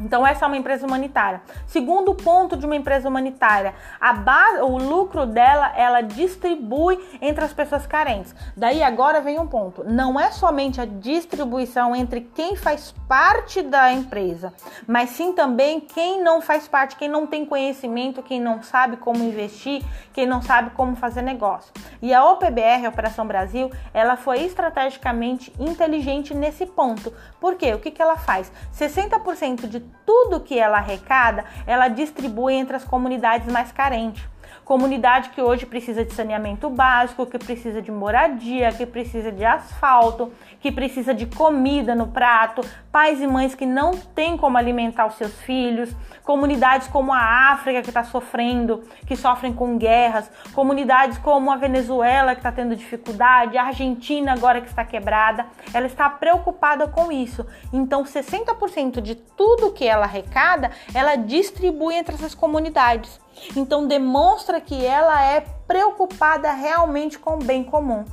Então 0.00 0.26
essa 0.26 0.44
é 0.44 0.48
uma 0.48 0.56
empresa 0.56 0.86
humanitária. 0.86 1.40
Segundo 1.66 2.14
ponto 2.14 2.56
de 2.56 2.64
uma 2.64 2.76
empresa 2.76 3.08
humanitária, 3.08 3.74
a 4.00 4.12
base, 4.12 4.62
o 4.62 4.78
lucro 4.78 5.26
dela, 5.26 5.72
ela 5.76 6.00
distribui 6.00 6.98
entre 7.20 7.44
as 7.44 7.52
pessoas 7.52 7.86
carentes. 7.86 8.34
Daí 8.56 8.82
agora 8.82 9.20
vem 9.20 9.38
um 9.38 9.46
ponto. 9.46 9.84
Não 9.84 10.18
é 10.18 10.30
somente 10.30 10.80
a 10.80 10.84
distribuição 10.84 11.94
entre 11.94 12.20
quem 12.34 12.56
faz 12.56 12.94
parte 13.08 13.62
da 13.62 13.92
empresa, 13.92 14.52
mas 14.86 15.10
sim 15.10 15.32
também 15.32 15.80
quem 15.80 16.22
não 16.22 16.40
faz 16.40 16.68
parte, 16.68 16.96
quem 16.96 17.08
não 17.08 17.26
tem 17.26 17.44
conhecimento, 17.44 18.22
quem 18.22 18.40
não 18.40 18.62
sabe 18.62 18.96
como 18.96 19.24
investir, 19.24 19.82
quem 20.12 20.26
não 20.26 20.42
sabe 20.42 20.70
como 20.70 20.94
fazer 20.96 21.22
negócio. 21.22 21.72
E 22.00 22.12
a 22.12 22.24
OPBR, 22.24 22.86
Operação 22.86 23.26
Brasil, 23.26 23.70
ela 23.92 24.16
foi 24.16 24.40
estrategicamente 24.42 25.52
inteligente 25.58 26.34
nesse 26.34 26.66
ponto. 26.66 27.12
Por 27.40 27.56
quê? 27.56 27.72
O 27.74 27.78
que, 27.78 27.90
que 27.90 28.02
ela 28.02 28.16
faz? 28.16 28.52
60% 28.74 29.66
de 29.68 29.80
tudo 30.06 30.40
que 30.40 30.58
ela 30.58 30.78
arrecada, 30.78 31.44
ela 31.66 31.88
distribui 31.88 32.54
entre 32.54 32.76
as 32.76 32.84
comunidades 32.84 33.50
mais 33.52 33.72
carentes. 33.72 34.22
Comunidade 34.68 35.30
que 35.30 35.40
hoje 35.40 35.64
precisa 35.64 36.04
de 36.04 36.12
saneamento 36.12 36.68
básico, 36.68 37.24
que 37.24 37.38
precisa 37.38 37.80
de 37.80 37.90
moradia, 37.90 38.70
que 38.70 38.84
precisa 38.84 39.32
de 39.32 39.42
asfalto, 39.42 40.30
que 40.60 40.70
precisa 40.70 41.14
de 41.14 41.24
comida 41.24 41.94
no 41.94 42.08
prato, 42.08 42.60
pais 42.92 43.18
e 43.22 43.26
mães 43.26 43.54
que 43.54 43.64
não 43.64 43.92
têm 43.92 44.36
como 44.36 44.58
alimentar 44.58 45.06
os 45.06 45.14
seus 45.14 45.32
filhos, 45.40 45.96
comunidades 46.22 46.86
como 46.86 47.14
a 47.14 47.50
África 47.50 47.80
que 47.80 47.88
está 47.88 48.04
sofrendo, 48.04 48.84
que 49.06 49.16
sofrem 49.16 49.54
com 49.54 49.78
guerras, 49.78 50.30
comunidades 50.52 51.16
como 51.16 51.50
a 51.50 51.56
Venezuela 51.56 52.34
que 52.34 52.40
está 52.40 52.52
tendo 52.52 52.76
dificuldade, 52.76 53.56
a 53.56 53.64
Argentina 53.64 54.34
agora 54.34 54.60
que 54.60 54.68
está 54.68 54.84
quebrada, 54.84 55.46
ela 55.72 55.86
está 55.86 56.10
preocupada 56.10 56.86
com 56.86 57.10
isso. 57.10 57.46
Então, 57.72 58.04
60% 58.04 59.00
de 59.00 59.14
tudo 59.14 59.72
que 59.72 59.86
ela 59.86 60.04
arrecada, 60.04 60.70
ela 60.92 61.16
distribui 61.16 61.94
entre 61.94 62.16
essas 62.16 62.34
comunidades. 62.34 63.18
Então 63.56 63.86
demonstra 63.86 64.60
que 64.60 64.84
ela 64.84 65.24
é 65.24 65.44
preocupada 65.66 66.52
realmente 66.52 67.18
com 67.18 67.34
o 67.34 67.44
bem 67.44 67.64
comum. 67.64 68.04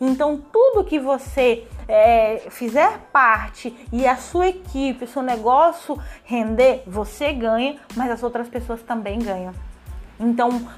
Então 0.00 0.42
tudo 0.52 0.84
que 0.84 0.98
você 0.98 1.66
é, 1.88 2.42
fizer 2.50 2.98
parte 3.12 3.76
e 3.92 4.06
a 4.06 4.16
sua 4.16 4.48
equipe, 4.48 5.06
seu 5.06 5.22
negócio 5.22 5.98
render, 6.24 6.82
você 6.86 7.32
ganha, 7.32 7.76
mas 7.94 8.10
as 8.10 8.22
outras 8.22 8.48
pessoas 8.48 8.82
também 8.82 9.18
ganham. 9.18 9.52
Então, 10.18 10.68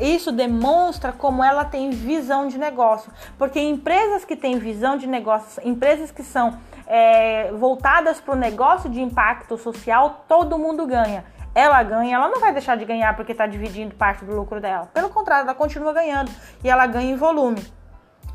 isso 0.00 0.30
demonstra 0.30 1.10
como 1.10 1.42
ela 1.42 1.64
tem 1.64 1.90
visão 1.90 2.46
de 2.46 2.56
negócio. 2.56 3.12
Porque 3.36 3.58
empresas 3.60 4.24
que 4.24 4.36
têm 4.36 4.56
visão 4.58 4.96
de 4.96 5.06
negócio, 5.06 5.60
empresas 5.66 6.12
que 6.12 6.22
são 6.22 6.56
é, 6.86 7.50
voltadas 7.52 8.20
para 8.20 8.34
o 8.34 8.36
negócio 8.36 8.88
de 8.88 9.00
impacto 9.02 9.58
social, 9.58 10.24
todo 10.28 10.58
mundo 10.58 10.86
ganha 10.86 11.24
ela 11.54 11.82
ganha, 11.82 12.16
ela 12.16 12.28
não 12.28 12.40
vai 12.40 12.52
deixar 12.52 12.76
de 12.76 12.84
ganhar 12.84 13.14
porque 13.14 13.32
está 13.32 13.46
dividindo 13.46 13.94
parte 13.94 14.24
do 14.24 14.34
lucro 14.34 14.60
dela. 14.60 14.88
Pelo 14.92 15.08
contrário, 15.08 15.44
ela 15.44 15.54
continua 15.54 15.92
ganhando 15.92 16.30
e 16.62 16.68
ela 16.68 16.86
ganha 16.86 17.12
em 17.12 17.16
volume. 17.16 17.64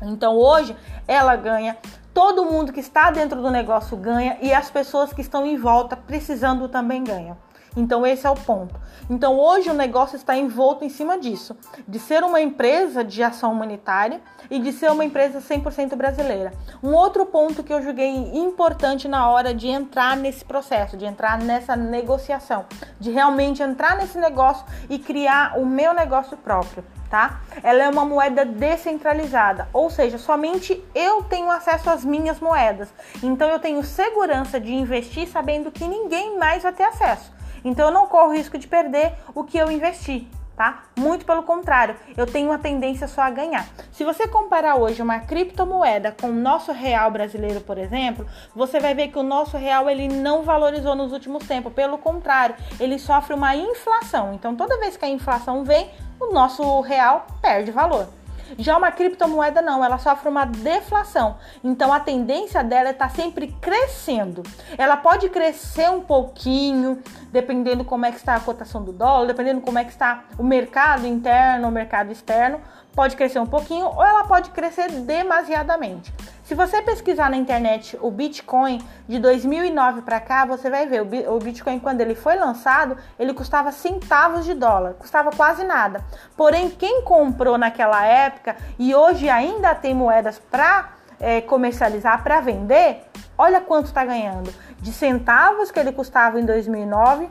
Então 0.02 0.34
hoje 0.34 0.74
ela 1.06 1.36
ganha, 1.36 1.76
todo 2.14 2.44
mundo 2.44 2.72
que 2.72 2.80
está 2.80 3.10
dentro 3.10 3.42
do 3.42 3.50
negócio 3.50 3.96
ganha 3.96 4.38
e 4.40 4.52
as 4.52 4.70
pessoas 4.70 5.12
que 5.12 5.20
estão 5.20 5.46
em 5.46 5.58
volta 5.58 5.96
precisando 5.96 6.68
também 6.68 7.04
ganham. 7.04 7.36
Então 7.76 8.06
esse 8.06 8.26
é 8.26 8.30
o 8.30 8.34
ponto. 8.34 8.74
Então 9.08 9.38
hoje 9.38 9.70
o 9.70 9.74
negócio 9.74 10.16
está 10.16 10.36
envolto 10.36 10.84
em 10.84 10.88
cima 10.88 11.18
disso, 11.18 11.56
de 11.86 11.98
ser 11.98 12.22
uma 12.22 12.40
empresa 12.40 13.02
de 13.02 13.22
ação 13.22 13.52
humanitária 13.52 14.20
e 14.50 14.58
de 14.58 14.72
ser 14.72 14.90
uma 14.90 15.04
empresa 15.04 15.40
100% 15.40 15.94
brasileira. 15.96 16.52
Um 16.82 16.92
outro 16.92 17.26
ponto 17.26 17.62
que 17.62 17.72
eu 17.72 17.82
julguei 17.82 18.08
importante 18.08 19.08
na 19.08 19.28
hora 19.28 19.54
de 19.54 19.68
entrar 19.68 20.16
nesse 20.16 20.44
processo, 20.44 20.96
de 20.96 21.04
entrar 21.04 21.38
nessa 21.38 21.76
negociação, 21.76 22.66
de 22.98 23.10
realmente 23.10 23.62
entrar 23.62 23.96
nesse 23.96 24.18
negócio 24.18 24.64
e 24.88 24.98
criar 24.98 25.58
o 25.58 25.66
meu 25.66 25.94
negócio 25.94 26.36
próprio. 26.36 26.84
Tá? 27.08 27.40
Ela 27.64 27.82
é 27.82 27.88
uma 27.88 28.04
moeda 28.04 28.44
descentralizada, 28.44 29.68
ou 29.72 29.90
seja, 29.90 30.16
somente 30.16 30.80
eu 30.94 31.24
tenho 31.24 31.50
acesso 31.50 31.90
às 31.90 32.04
minhas 32.04 32.38
moedas. 32.38 32.88
Então 33.20 33.48
eu 33.48 33.58
tenho 33.58 33.82
segurança 33.82 34.60
de 34.60 34.72
investir 34.72 35.26
sabendo 35.26 35.72
que 35.72 35.88
ninguém 35.88 36.38
mais 36.38 36.62
vai 36.62 36.72
ter 36.72 36.84
acesso. 36.84 37.39
Então 37.64 37.88
eu 37.88 37.92
não 37.92 38.06
corro 38.06 38.32
risco 38.32 38.58
de 38.58 38.66
perder 38.66 39.12
o 39.34 39.44
que 39.44 39.58
eu 39.58 39.70
investi, 39.70 40.28
tá? 40.56 40.84
Muito 40.98 41.24
pelo 41.24 41.42
contrário, 41.42 41.96
eu 42.16 42.26
tenho 42.26 42.50
uma 42.50 42.58
tendência 42.58 43.08
só 43.08 43.22
a 43.22 43.30
ganhar. 43.30 43.66
Se 43.92 44.04
você 44.04 44.28
comparar 44.28 44.76
hoje 44.76 45.00
uma 45.00 45.20
criptomoeda 45.20 46.14
com 46.20 46.28
o 46.28 46.34
nosso 46.34 46.72
real 46.72 47.10
brasileiro, 47.10 47.60
por 47.60 47.78
exemplo, 47.78 48.26
você 48.54 48.78
vai 48.78 48.94
ver 48.94 49.08
que 49.08 49.18
o 49.18 49.22
nosso 49.22 49.56
real 49.56 49.88
ele 49.88 50.08
não 50.08 50.42
valorizou 50.42 50.94
nos 50.94 51.12
últimos 51.12 51.46
tempos, 51.46 51.72
pelo 51.72 51.98
contrário, 51.98 52.56
ele 52.78 52.98
sofre 52.98 53.34
uma 53.34 53.56
inflação. 53.56 54.34
Então 54.34 54.54
toda 54.54 54.78
vez 54.78 54.96
que 54.96 55.04
a 55.04 55.08
inflação 55.08 55.64
vem, 55.64 55.90
o 56.20 56.32
nosso 56.32 56.80
real 56.82 57.26
perde 57.40 57.70
valor. 57.70 58.19
Já 58.58 58.76
uma 58.76 58.90
criptomoeda 58.90 59.62
não, 59.62 59.84
ela 59.84 59.98
sofre 59.98 60.28
uma 60.28 60.44
deflação. 60.44 61.36
Então 61.62 61.92
a 61.92 62.00
tendência 62.00 62.62
dela 62.62 62.88
é 62.88 62.92
estar 62.92 63.08
tá 63.08 63.14
sempre 63.14 63.48
crescendo. 63.60 64.42
Ela 64.76 64.96
pode 64.96 65.28
crescer 65.28 65.90
um 65.90 66.00
pouquinho, 66.00 67.02
dependendo 67.32 67.84
como 67.84 68.06
é 68.06 68.10
que 68.10 68.18
está 68.18 68.34
a 68.34 68.40
cotação 68.40 68.82
do 68.82 68.92
dólar, 68.92 69.26
dependendo 69.26 69.60
como 69.60 69.78
é 69.78 69.84
que 69.84 69.90
está 69.90 70.24
o 70.38 70.42
mercado 70.42 71.06
interno, 71.06 71.68
o 71.68 71.70
mercado 71.70 72.10
externo, 72.10 72.60
pode 72.94 73.16
crescer 73.16 73.38
um 73.38 73.46
pouquinho 73.46 73.86
ou 73.86 74.04
ela 74.04 74.24
pode 74.24 74.50
crescer 74.50 74.90
demasiadamente. 74.90 76.12
Se 76.50 76.56
você 76.56 76.82
pesquisar 76.82 77.30
na 77.30 77.36
internet 77.36 77.96
o 78.02 78.10
Bitcoin 78.10 78.84
de 79.06 79.20
2009 79.20 80.02
para 80.02 80.18
cá, 80.18 80.44
você 80.44 80.68
vai 80.68 80.84
ver 80.84 81.00
o 81.00 81.38
Bitcoin 81.38 81.78
quando 81.78 82.00
ele 82.00 82.16
foi 82.16 82.34
lançado, 82.34 82.96
ele 83.16 83.32
custava 83.32 83.70
centavos 83.70 84.44
de 84.44 84.52
dólar, 84.52 84.94
custava 84.94 85.30
quase 85.30 85.62
nada. 85.62 86.04
Porém, 86.36 86.68
quem 86.68 87.02
comprou 87.02 87.56
naquela 87.56 88.04
época 88.04 88.56
e 88.80 88.92
hoje 88.92 89.28
ainda 89.28 89.76
tem 89.76 89.94
moedas 89.94 90.40
para 90.40 90.88
é, 91.20 91.40
comercializar, 91.40 92.20
para 92.24 92.40
vender, 92.40 93.04
olha 93.38 93.60
quanto 93.60 93.86
está 93.86 94.04
ganhando. 94.04 94.52
De 94.80 94.92
centavos 94.92 95.70
que 95.70 95.78
ele 95.78 95.92
custava 95.92 96.40
em 96.40 96.44
2009, 96.44 97.30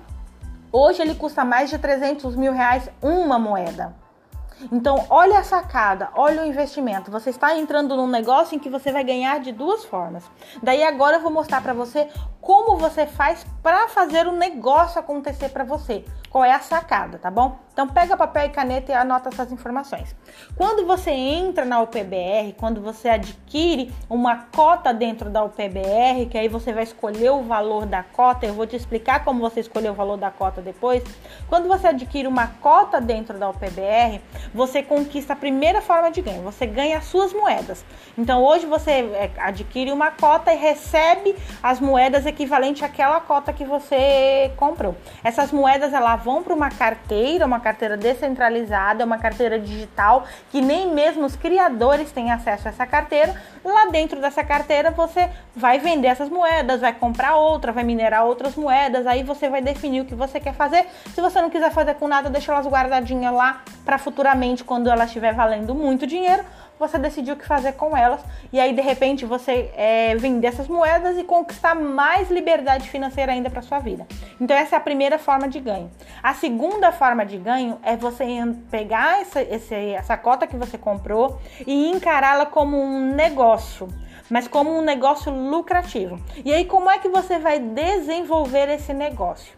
hoje 0.71 1.01
ele 1.01 1.15
custa 1.15 1.43
mais 1.43 1.69
de 1.69 1.77
300 1.77 2.37
mil 2.37 2.53
reais 2.53 2.89
uma 3.01 3.37
moeda. 3.37 3.93
Então, 4.71 5.05
olha 5.09 5.39
a 5.39 5.43
sacada, 5.43 6.09
olha 6.15 6.41
o 6.41 6.45
investimento. 6.45 7.09
Você 7.11 7.29
está 7.29 7.57
entrando 7.57 7.95
num 7.95 8.07
negócio 8.07 8.55
em 8.55 8.59
que 8.59 8.69
você 8.69 8.91
vai 8.91 9.03
ganhar 9.03 9.39
de 9.39 9.51
duas 9.51 9.85
formas. 9.85 10.23
Daí 10.61 10.83
agora 10.83 11.17
eu 11.17 11.21
vou 11.21 11.31
mostrar 11.31 11.61
para 11.61 11.73
você 11.73 12.09
como 12.41 12.77
você 12.77 13.05
faz 13.05 13.45
para 13.61 13.87
fazer 13.87 14.27
o 14.27 14.31
negócio 14.31 14.99
acontecer 14.99 15.49
para 15.49 15.63
você. 15.63 16.03
Qual 16.29 16.43
é 16.43 16.53
a 16.53 16.59
sacada, 16.59 17.17
tá 17.17 17.31
bom? 17.31 17.57
Então 17.73 17.87
pega 17.87 18.15
papel 18.15 18.45
e 18.45 18.49
caneta 18.49 18.91
e 18.91 18.95
anota 18.95 19.29
essas 19.29 19.51
informações. 19.51 20.15
Quando 20.55 20.85
você 20.85 21.09
entra 21.09 21.65
na 21.65 21.81
UPBR, 21.81 22.53
quando 22.57 22.81
você 22.81 23.09
adquire 23.09 23.91
uma 24.09 24.47
cota 24.53 24.93
dentro 24.93 25.29
da 25.29 25.43
UPBR, 25.43 26.27
que 26.29 26.37
aí 26.37 26.47
você 26.47 26.71
vai 26.73 26.83
escolher 26.83 27.31
o 27.31 27.41
valor 27.43 27.85
da 27.85 28.03
cota, 28.03 28.45
eu 28.45 28.53
vou 28.53 28.67
te 28.67 28.75
explicar 28.75 29.23
como 29.23 29.39
você 29.39 29.61
escolher 29.61 29.89
o 29.89 29.93
valor 29.93 30.17
da 30.17 30.29
cota 30.29 30.61
depois. 30.61 31.03
Quando 31.47 31.67
você 31.67 31.87
adquire 31.87 32.27
uma 32.27 32.47
cota 32.47 33.01
dentro 33.01 33.39
da 33.39 33.49
UPBR, 33.49 34.21
você 34.53 34.83
conquista 34.83 35.33
a 35.33 35.37
primeira 35.37 35.81
forma 35.81 36.11
de 36.11 36.21
ganho, 36.21 36.43
você 36.43 36.67
ganha 36.67 36.97
as 36.97 37.05
suas 37.05 37.33
moedas. 37.33 37.83
Então 38.17 38.43
hoje 38.43 38.65
você 38.65 38.91
é, 38.91 39.31
adquire 39.37 39.91
uma 39.91 40.11
cota 40.11 40.53
e 40.53 40.57
recebe 40.57 41.35
as 41.63 41.79
moedas 41.79 42.25
àquela 42.83 43.19
cota 43.19 43.51
que 43.51 43.63
você 43.63 44.51
comprou. 44.55 44.95
Essas 45.23 45.51
moedas 45.51 45.93
elas 45.93 46.23
vão 46.23 46.43
para 46.43 46.53
uma 46.53 46.69
carteira, 46.69 47.45
uma 47.45 47.59
carteira 47.59 47.97
descentralizada, 47.97 49.03
uma 49.05 49.17
carteira 49.17 49.59
digital, 49.59 50.25
que 50.51 50.61
nem 50.61 50.93
mesmo 50.93 51.25
os 51.25 51.35
criadores 51.35 52.11
têm 52.11 52.31
acesso 52.31 52.67
a 52.67 52.71
essa 52.71 52.85
carteira. 52.85 53.35
Lá 53.63 53.87
dentro 53.91 54.21
dessa 54.21 54.43
carteira 54.43 54.91
você 54.91 55.29
vai 55.55 55.79
vender 55.79 56.07
essas 56.07 56.29
moedas, 56.29 56.81
vai 56.81 56.93
comprar 56.93 57.35
outra, 57.35 57.71
vai 57.71 57.83
minerar 57.83 58.25
outras 58.25 58.55
moedas, 58.55 59.05
aí 59.05 59.23
você 59.23 59.49
vai 59.49 59.61
definir 59.61 60.01
o 60.01 60.05
que 60.05 60.15
você 60.15 60.39
quer 60.39 60.53
fazer. 60.53 60.85
Se 61.13 61.21
você 61.21 61.41
não 61.41 61.49
quiser 61.49 61.71
fazer 61.71 61.95
com 61.95 62.07
nada, 62.07 62.29
deixa 62.29 62.51
elas 62.51 62.65
guardadinhas 62.65 63.33
lá 63.33 63.61
para 63.85 63.97
futuramente, 63.97 64.63
quando 64.63 64.89
elas 64.89 65.07
estiver 65.07 65.33
valendo 65.33 65.73
muito 65.73 66.05
dinheiro, 66.05 66.43
você 66.79 66.97
decidiu 66.97 67.33
o 67.33 67.37
que 67.37 67.45
fazer 67.45 67.73
com 67.73 67.95
elas 67.95 68.21
e 68.53 68.59
aí 68.59 68.73
de 68.73 68.81
repente 68.81 69.25
você 69.25 69.69
é, 69.75 70.15
vender 70.15 70.47
essas 70.47 70.67
moedas 70.67 71.17
e 71.17 71.23
conquistar 71.23 71.75
mais 71.75 72.31
liberdade 72.31 72.89
financeira 72.89 73.33
ainda 73.33 73.49
para 73.49 73.61
sua 73.61 73.79
vida. 73.79 74.07
Então 74.39 74.55
essa 74.55 74.75
é 74.75 74.77
a 74.77 74.81
primeira 74.81 75.19
forma 75.19 75.47
de 75.47 75.59
ganho. 75.59 75.91
A 76.23 76.33
segunda 76.33 76.91
forma 76.91 77.25
de 77.25 77.37
ganho 77.37 77.77
é 77.83 77.97
você 77.97 78.25
pegar 78.71 79.21
essa, 79.21 79.41
essa 79.41 80.15
cota 80.15 80.47
que 80.47 80.55
você 80.55 80.77
comprou 80.77 81.39
e 81.67 81.89
encará-la 81.89 82.45
como 82.45 82.81
um 82.81 83.13
negócio 83.13 83.87
mas 84.29 84.47
como 84.47 84.69
um 84.77 84.83
negócio 84.83 85.33
lucrativo. 85.33 86.21
E 86.45 86.53
aí, 86.53 86.63
como 86.63 86.87
é 86.87 86.99
que 86.99 87.09
você 87.09 87.39
vai 87.39 87.57
desenvolver 87.57 88.69
esse 88.69 88.93
negócio? 88.93 89.57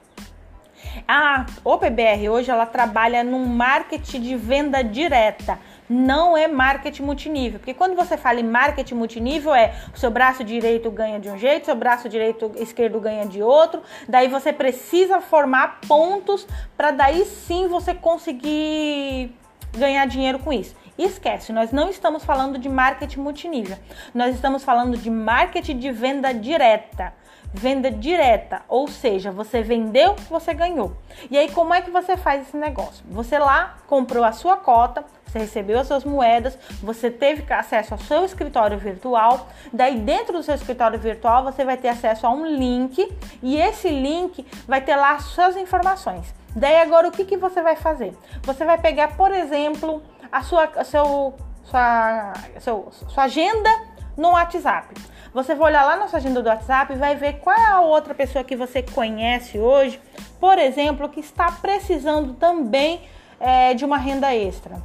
A 1.07 1.45
OPBR 1.63 2.29
hoje 2.29 2.51
ela 2.51 2.65
trabalha 2.65 3.23
no 3.23 3.39
marketing 3.39 4.21
de 4.21 4.35
venda 4.35 4.83
direta 4.83 5.59
não 5.91 6.37
é 6.37 6.47
marketing 6.47 7.03
multinível. 7.03 7.59
Porque 7.59 7.73
quando 7.73 7.95
você 7.95 8.15
fala 8.15 8.39
em 8.39 8.43
marketing 8.43 8.95
multinível, 8.95 9.53
é 9.53 9.75
o 9.93 9.99
seu 9.99 10.09
braço 10.09 10.41
direito 10.43 10.89
ganha 10.89 11.19
de 11.19 11.29
um 11.29 11.37
jeito, 11.37 11.65
seu 11.65 11.75
braço 11.75 12.07
direito 12.07 12.49
esquerdo 12.55 12.99
ganha 12.99 13.25
de 13.25 13.43
outro. 13.43 13.83
Daí 14.07 14.29
você 14.29 14.53
precisa 14.53 15.19
formar 15.19 15.81
pontos 15.87 16.47
para 16.77 16.91
daí 16.91 17.25
sim 17.25 17.67
você 17.67 17.93
conseguir 17.93 19.35
ganhar 19.77 20.05
dinheiro 20.05 20.39
com 20.39 20.53
isso. 20.53 20.75
Esquece, 20.97 21.51
nós 21.51 21.71
não 21.71 21.89
estamos 21.89 22.23
falando 22.23 22.57
de 22.57 22.69
marketing 22.69 23.19
multinível. 23.19 23.77
Nós 24.13 24.35
estamos 24.35 24.63
falando 24.63 24.97
de 24.97 25.09
marketing 25.09 25.77
de 25.77 25.91
venda 25.91 26.33
direta 26.33 27.13
venda 27.53 27.91
direta, 27.91 28.61
ou 28.67 28.87
seja, 28.87 29.31
você 29.31 29.61
vendeu, 29.61 30.15
você 30.29 30.53
ganhou. 30.53 30.95
E 31.29 31.37
aí 31.37 31.51
como 31.51 31.73
é 31.73 31.81
que 31.81 31.91
você 31.91 32.15
faz 32.15 32.47
esse 32.47 32.57
negócio? 32.57 33.03
Você 33.09 33.37
lá 33.37 33.77
comprou 33.87 34.23
a 34.23 34.31
sua 34.31 34.57
cota, 34.57 35.03
você 35.25 35.39
recebeu 35.39 35.79
as 35.79 35.87
suas 35.87 36.03
moedas, 36.03 36.57
você 36.81 37.09
teve 37.09 37.51
acesso 37.53 37.93
ao 37.93 37.99
seu 37.99 38.25
escritório 38.25 38.77
virtual, 38.77 39.47
daí 39.71 39.97
dentro 39.99 40.33
do 40.33 40.43
seu 40.43 40.55
escritório 40.55 40.99
virtual 40.99 41.43
você 41.43 41.63
vai 41.63 41.77
ter 41.77 41.89
acesso 41.89 42.27
a 42.27 42.29
um 42.29 42.45
link 42.45 43.09
e 43.41 43.57
esse 43.57 43.89
link 43.89 44.45
vai 44.67 44.81
ter 44.81 44.95
lá 44.95 45.13
as 45.13 45.23
suas 45.25 45.55
informações. 45.55 46.33
Daí 46.55 46.81
agora 46.81 47.07
o 47.07 47.11
que, 47.11 47.23
que 47.23 47.37
você 47.37 47.61
vai 47.61 47.75
fazer? 47.75 48.13
Você 48.43 48.65
vai 48.65 48.77
pegar, 48.77 49.15
por 49.15 49.31
exemplo, 49.31 50.03
a 50.31 50.43
sua, 50.43 50.65
a 50.75 50.83
seu, 50.83 51.33
sua, 51.63 52.33
seu, 52.59 52.89
sua 52.91 53.23
agenda 53.23 53.69
no 54.17 54.31
WhatsApp. 54.31 54.93
Você 55.33 55.55
vai 55.55 55.71
olhar 55.71 55.85
lá 55.85 55.95
na 55.95 56.09
sua 56.09 56.19
agenda 56.19 56.41
do 56.41 56.49
WhatsApp 56.49 56.91
e 56.91 56.97
vai 56.97 57.15
ver 57.15 57.39
qual 57.39 57.57
é 57.57 57.65
a 57.67 57.79
outra 57.79 58.13
pessoa 58.13 58.43
que 58.43 58.53
você 58.53 58.83
conhece 58.83 59.57
hoje, 59.57 59.97
por 60.41 60.59
exemplo, 60.59 61.07
que 61.07 61.21
está 61.21 61.49
precisando 61.49 62.33
também 62.33 63.01
é, 63.39 63.73
de 63.73 63.85
uma 63.85 63.97
renda 63.97 64.35
extra. 64.35 64.75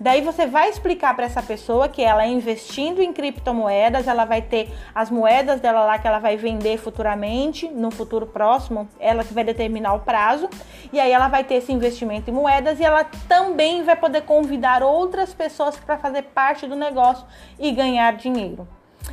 Daí 0.00 0.22
você 0.22 0.46
vai 0.46 0.70
explicar 0.70 1.14
para 1.14 1.26
essa 1.26 1.42
pessoa 1.42 1.86
que 1.86 2.00
ela 2.00 2.24
investindo 2.24 3.02
em 3.02 3.12
criptomoedas, 3.12 4.08
ela 4.08 4.24
vai 4.24 4.40
ter 4.40 4.72
as 4.94 5.10
moedas 5.10 5.60
dela 5.60 5.84
lá 5.84 5.98
que 5.98 6.06
ela 6.06 6.18
vai 6.18 6.36
vender 6.36 6.78
futuramente, 6.78 7.68
no 7.68 7.90
futuro 7.90 8.24
próximo, 8.24 8.88
ela 8.98 9.22
que 9.22 9.34
vai 9.34 9.44
determinar 9.44 9.92
o 9.92 10.00
prazo, 10.00 10.48
e 10.92 10.98
aí 10.98 11.10
ela 11.10 11.28
vai 11.28 11.44
ter 11.44 11.56
esse 11.56 11.72
investimento 11.72 12.30
em 12.30 12.32
moedas 12.32 12.80
e 12.80 12.84
ela 12.84 13.04
também 13.28 13.82
vai 13.82 13.96
poder 13.96 14.22
convidar 14.22 14.82
outras 14.82 15.34
pessoas 15.34 15.76
para 15.76 15.98
fazer 15.98 16.22
parte 16.22 16.66
do 16.66 16.76
negócio 16.76 17.26
e 17.58 17.70
ganhar 17.70 18.14
dinheiro. 18.14 18.66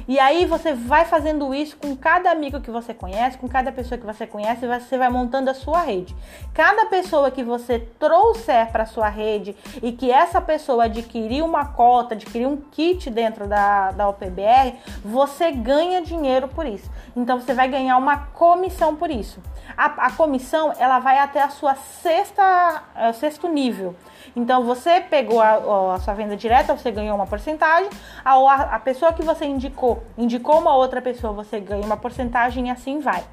E 0.08 0.20
aí 0.20 0.46
você 0.46 0.74
vai 0.74 1.06
fazendo 1.06 1.54
isso 1.54 1.78
com 1.78 1.96
cada 1.96 2.32
amigo 2.32 2.62
que 2.62 2.72
você 2.72 2.94
conhece, 2.94 3.38
com 3.38 3.48
cada 3.48 3.72
pessoa 3.72 3.98
que 3.98 4.06
você 4.06 4.26
conhece, 4.26 4.66
você 4.66 4.98
vai 4.98 5.10
montando 5.10 5.50
a 5.50 5.54
sua 5.54 5.82
rede. 5.82 6.16
Cada 6.54 6.86
pessoa 6.86 7.30
que 7.30 7.44
você 7.44 7.80
trouxer 8.00 8.72
para 8.72 8.86
sua 8.86 9.10
rede 9.10 9.56
e 9.82 9.92
que 9.92 10.12
essa 10.12 10.40
pessoa 10.40 10.86
adquirir 10.86 11.44
uma 11.44 11.66
cota, 11.66 12.16
adquirir 12.16 12.48
um 12.48 12.58
kit 12.58 13.10
dentro 13.10 13.48
da, 13.48 13.92
da 13.92 14.08
OPBR, 14.08 14.76
você 15.04 15.52
ganha 15.52 16.02
dinheiro 16.02 16.48
por 16.48 16.66
isso. 16.66 16.90
Então 17.16 17.40
você 17.40 17.54
vai 17.54 17.68
ganhar 17.68 17.98
uma 17.98 18.18
comissão 18.18 18.96
por 18.96 19.10
isso. 19.10 19.42
A, 19.76 19.86
a 20.08 20.12
comissão 20.12 20.74
ela 20.78 21.00
vai 21.00 21.18
até 21.18 21.42
a 21.42 21.50
sua 21.50 21.76
sexta, 21.76 22.84
é, 22.96 23.12
sexto 23.14 23.48
nível. 23.48 23.96
Então 24.36 24.64
você 24.64 25.02
pegou 25.02 25.42
a, 25.42 25.96
a, 25.96 26.00
sua 26.00 26.14
venda 26.14 26.36
direta, 26.36 26.76
você 26.76 26.92
ganhou 26.92 27.16
uma 27.16 27.26
porcentagem. 27.26 27.90
A, 28.24 28.76
a 28.76 28.80
pessoa 28.80 29.12
que 29.12 29.24
você 29.24 29.46
indicou, 29.46 29.77
indicou 30.18 30.60
uma 30.60 30.76
outra 30.76 31.02
pessoa, 31.02 31.34
você 31.34 31.60
ganha 31.60 31.86
uma 31.86 31.98
porcentagem 31.98 32.68
e 32.68 32.72
assim 32.72 33.00
vai. 33.00 33.24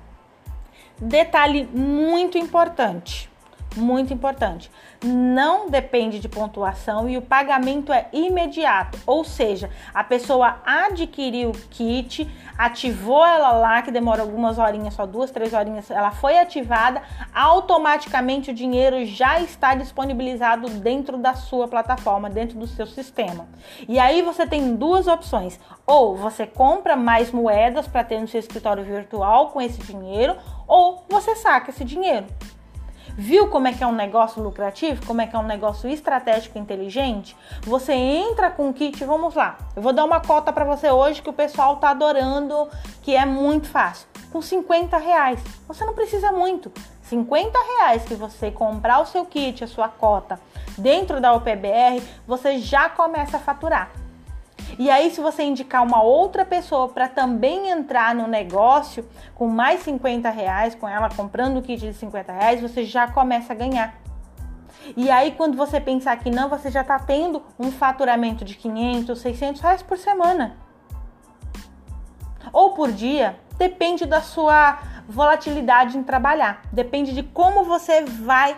Detalhe 0.99 1.69
muito 1.73 2.39
importante 2.39 3.31
muito 3.77 4.13
importante. 4.13 4.71
Não 5.03 5.69
depende 5.69 6.19
de 6.19 6.29
pontuação 6.29 7.09
e 7.09 7.17
o 7.17 7.23
pagamento 7.23 7.93
é 7.93 8.09
imediato, 8.13 8.99
ou 9.07 9.25
seja, 9.25 9.71
a 9.93 10.03
pessoa 10.03 10.61
adquiriu 10.65 11.51
o 11.51 11.59
kit, 11.71 12.29
ativou 12.57 13.25
ela 13.25 13.53
lá, 13.53 13.83
que 13.83 13.91
demora 13.91 14.23
algumas 14.23 14.59
horinhas, 14.59 14.95
só 14.95 15.07
duas, 15.07 15.31
três 15.31 15.53
horinhas, 15.53 15.91
ela 15.91 16.11
foi 16.11 16.39
ativada, 16.39 17.03
automaticamente 17.35 18.51
o 18.51 18.55
dinheiro 18.55 19.05
já 19.05 19.41
está 19.41 19.75
disponibilizado 19.75 20.69
dentro 20.69 21.19
da 21.19 21.35
sua 21.35 21.69
plataforma, 21.69 22.31
dentro 22.31 22.59
do 22.59 22.67
seu 22.67 22.87
sistema. 22.87 23.47
E 23.89 23.99
aí 23.99 24.23
você 24.23 24.47
tem 24.47 24.75
duas 24.75 25.07
opções: 25.07 25.59
ou 25.87 26.17
você 26.17 26.47
compra 26.47 26.97
mais 26.97 27.31
moedas 27.31 27.87
para 27.87 28.05
ter 28.05 28.21
no 28.21 28.29
seu 28.29 28.41
escritório 28.41 28.85
virtual 28.85 29.49
com 29.49 29.61
esse 29.61 29.81
dinheiro, 29.81 30.37
ou 30.67 31.05
você 31.09 31.35
saca 31.37 31.71
esse 31.71 31.85
dinheiro. 31.85 32.27
Viu 33.17 33.47
como 33.47 33.69
é 33.69 33.73
que 33.73 33.85
é 33.85 33.87
um 33.87 33.95
negócio 33.95 34.43
lucrativo? 34.43 35.07
Como 35.07 35.21
é 35.21 35.27
que 35.27 35.37
é 35.37 35.39
um 35.39 35.47
negócio 35.47 35.89
estratégico 35.89 36.59
inteligente? 36.59 37.37
Você 37.63 37.93
entra 37.93 38.51
com 38.51 38.69
o 38.69 38.75
kit, 38.75 39.05
vamos 39.05 39.37
lá. 39.37 39.57
Eu 39.77 39.83
vou 39.83 39.93
dar 39.93 40.05
uma 40.05 40.21
cota 40.21 40.53
para 40.53 40.65
você 40.65 40.91
hoje 40.91 41.23
que 41.23 41.31
o 41.31 41.33
pessoal 41.33 41.77
tá 41.77 41.91
adorando, 41.91 42.69
que 43.03 43.15
é 43.15 43.25
muito 43.25 43.69
fácil. 43.69 44.09
Com 44.33 44.43
50 44.43 44.97
reais. 44.99 45.41
Você 45.69 45.85
não 45.85 45.95
precisa 45.95 46.33
muito. 46.33 46.73
50 47.03 47.57
reais 47.57 48.03
que 48.03 48.17
você 48.17 48.51
comprar 48.51 48.99
o 48.99 49.07
seu 49.07 49.25
kit, 49.25 49.63
a 49.63 49.69
sua 49.69 49.89
cota 49.89 50.41
dentro 50.77 51.21
da 51.21 51.33
UPBR, 51.35 52.03
você 52.27 52.59
já 52.59 52.89
começa 52.89 53.37
a 53.37 53.41
faturar. 53.41 53.93
E 54.79 54.91
aí, 54.91 55.11
se 55.11 55.21
você 55.21 55.43
indicar 55.43 55.83
uma 55.83 56.03
outra 56.03 56.45
pessoa 56.45 56.89
para 56.89 57.09
também 57.09 57.71
entrar 57.71 58.15
no 58.15 58.27
negócio 58.27 59.07
com 59.35 59.47
mais 59.47 59.81
50 59.81 60.29
reais, 60.31 60.75
com 60.75 60.89
ela 60.89 61.09
comprando 61.09 61.59
o 61.59 61.63
kit 61.63 61.81
de 61.81 61.95
50 61.95 62.33
reais, 62.33 62.61
você 62.61 62.85
já 62.85 63.07
começa 63.07 63.53
a 63.53 63.57
ganhar. 63.57 63.95
E 64.97 65.11
aí, 65.11 65.33
quando 65.33 65.57
você 65.57 65.81
pensar 65.81 66.17
que 66.19 66.31
não, 66.31 66.49
você 66.49 66.71
já 66.71 66.83
está 66.83 66.99
tendo 66.99 67.43
um 67.59 67.71
faturamento 67.71 68.45
de 68.45 68.55
500, 68.55 69.19
600 69.19 69.61
reais 69.61 69.83
por 69.83 69.97
semana. 69.97 70.57
Ou 72.53 72.75
por 72.75 72.93
dia, 72.93 73.39
depende 73.57 74.05
da 74.05 74.21
sua 74.21 74.79
volatilidade 75.09 75.97
em 75.97 76.03
trabalhar. 76.03 76.63
Depende 76.73 77.13
de 77.13 77.23
como 77.23 77.65
você 77.65 78.03
vai 78.03 78.57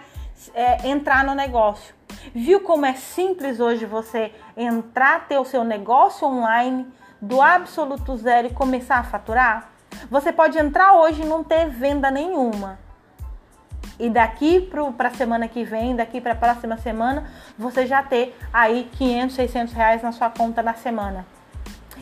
é, 0.55 0.89
entrar 0.89 1.25
no 1.25 1.35
negócio. 1.35 1.96
Viu 2.35 2.61
como 2.61 2.87
é 2.87 2.95
simples 2.95 3.61
hoje 3.61 3.87
você 3.87 4.33
entrar, 4.57 5.27
ter 5.27 5.39
o 5.39 5.45
seu 5.45 5.65
negócio 5.65 6.27
online 6.27 6.87
do 7.21 7.41
absoluto 7.41 8.17
zero 8.17 8.49
e 8.49 8.53
começar 8.53 8.99
a 8.99 9.05
faturar? 9.05 9.71
Você 10.11 10.33
pode 10.33 10.59
entrar 10.59 10.95
hoje 10.95 11.23
e 11.23 11.27
não 11.27 11.43
ter 11.43 11.69
venda 11.69 12.11
nenhuma. 12.11 12.79
e 13.99 14.11
daqui 14.11 14.61
para 14.61 15.09
a 15.09 15.15
semana 15.15 15.49
que 15.49 15.65
vem, 15.65 15.97
daqui 15.97 16.21
para 16.21 16.33
a 16.33 16.37
próxima 16.37 16.77
semana, 16.77 17.31
você 17.57 17.87
já 17.87 18.03
ter 18.03 18.37
aí 18.53 18.91
500, 18.93 19.35
600 19.35 19.75
reais 19.75 20.03
na 20.03 20.13
sua 20.13 20.29
conta 20.29 20.63
na 20.63 20.75
semana. 20.75 21.25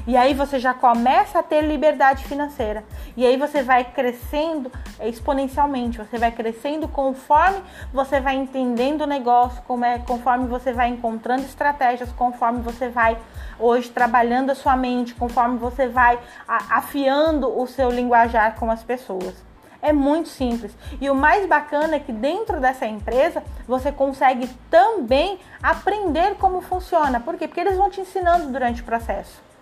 E 0.06 0.16
aí 0.16 0.34
você 0.34 0.58
já 0.58 0.74
começa 0.74 1.38
a 1.38 1.42
ter 1.42 1.62
liberdade 1.62 2.24
financeira. 2.24 2.84
E 3.16 3.24
aí 3.24 3.38
você 3.38 3.62
vai 3.62 3.84
crescendo 3.84 4.70
exponencialmente. 5.00 5.96
Você 5.96 6.18
vai 6.18 6.30
crescendo 6.30 6.86
conforme 6.86 7.62
você 7.92 8.20
vai 8.20 8.34
entendendo 8.36 9.02
o 9.02 9.06
negócio, 9.06 9.62
como 9.66 9.84
é, 9.84 9.98
conforme 9.98 10.46
você 10.46 10.72
vai 10.72 10.88
encontrando 10.88 11.42
estratégias, 11.42 12.12
conforme 12.12 12.60
você 12.60 12.88
vai 12.88 13.16
hoje 13.58 13.88
trabalhando 13.88 14.50
a 14.50 14.54
sua 14.54 14.76
mente, 14.76 15.14
conforme 15.14 15.56
você 15.56 15.88
vai 15.88 16.18
afiando 16.46 17.58
o 17.58 17.66
seu 17.66 17.90
linguajar 17.90 18.56
com 18.56 18.70
as 18.70 18.82
pessoas. 18.82 19.34
É 19.80 19.92
muito 19.92 20.28
simples. 20.28 20.74
E 21.00 21.10
o 21.10 21.14
mais 21.14 21.46
bacana 21.46 21.96
é 21.96 21.98
que 21.98 22.12
dentro 22.12 22.60
dessa 22.60 22.86
empresa 22.86 23.42
você 23.66 23.92
consegue 23.92 24.48
também 24.70 25.38
aprender 25.62 26.36
como 26.36 26.62
funciona. 26.62 27.20
Por 27.20 27.36
quê? 27.36 27.46
Porque 27.46 27.60
eles 27.60 27.76
vão 27.76 27.90
te 27.90 28.00
ensinando 28.00 28.50
durante 28.50 28.80
o 28.80 28.84
processo. 28.84 29.53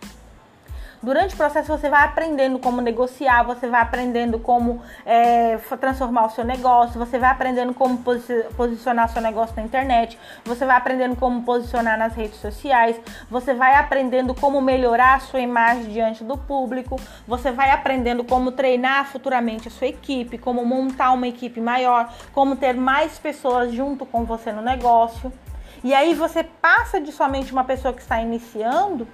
Durante 1.02 1.34
o 1.34 1.36
processo 1.36 1.66
você 1.66 1.90
vai 1.90 2.04
aprendendo 2.04 2.60
como 2.60 2.80
negociar, 2.80 3.42
você 3.42 3.66
vai 3.66 3.80
aprendendo 3.80 4.38
como 4.38 4.80
é, 5.04 5.58
transformar 5.80 6.26
o 6.26 6.30
seu 6.30 6.44
negócio, 6.44 6.96
você 6.96 7.18
vai 7.18 7.28
aprendendo 7.28 7.74
como 7.74 7.98
posicionar 8.56 9.06
o 9.06 9.12
seu 9.12 9.20
negócio 9.20 9.56
na 9.56 9.64
internet, 9.64 10.16
você 10.44 10.64
vai 10.64 10.76
aprendendo 10.76 11.16
como 11.16 11.42
posicionar 11.42 11.98
nas 11.98 12.14
redes 12.14 12.36
sociais, 12.36 13.00
você 13.28 13.52
vai 13.52 13.74
aprendendo 13.74 14.32
como 14.32 14.60
melhorar 14.60 15.14
a 15.14 15.20
sua 15.20 15.40
imagem 15.40 15.92
diante 15.92 16.22
do 16.22 16.38
público, 16.38 16.94
você 17.26 17.50
vai 17.50 17.70
aprendendo 17.70 18.22
como 18.22 18.52
treinar 18.52 19.06
futuramente 19.06 19.66
a 19.66 19.72
sua 19.72 19.88
equipe, 19.88 20.38
como 20.38 20.64
montar 20.64 21.10
uma 21.10 21.26
equipe 21.26 21.60
maior, 21.60 22.12
como 22.32 22.54
ter 22.54 22.74
mais 22.74 23.18
pessoas 23.18 23.72
junto 23.72 24.06
com 24.06 24.24
você 24.24 24.52
no 24.52 24.62
negócio. 24.62 25.32
E 25.82 25.92
aí 25.92 26.14
você 26.14 26.44
passa 26.44 27.00
de 27.00 27.10
somente 27.10 27.50
uma 27.50 27.64
pessoa 27.64 27.92
que 27.92 28.00
está 28.00 28.20
iniciando 28.20 29.08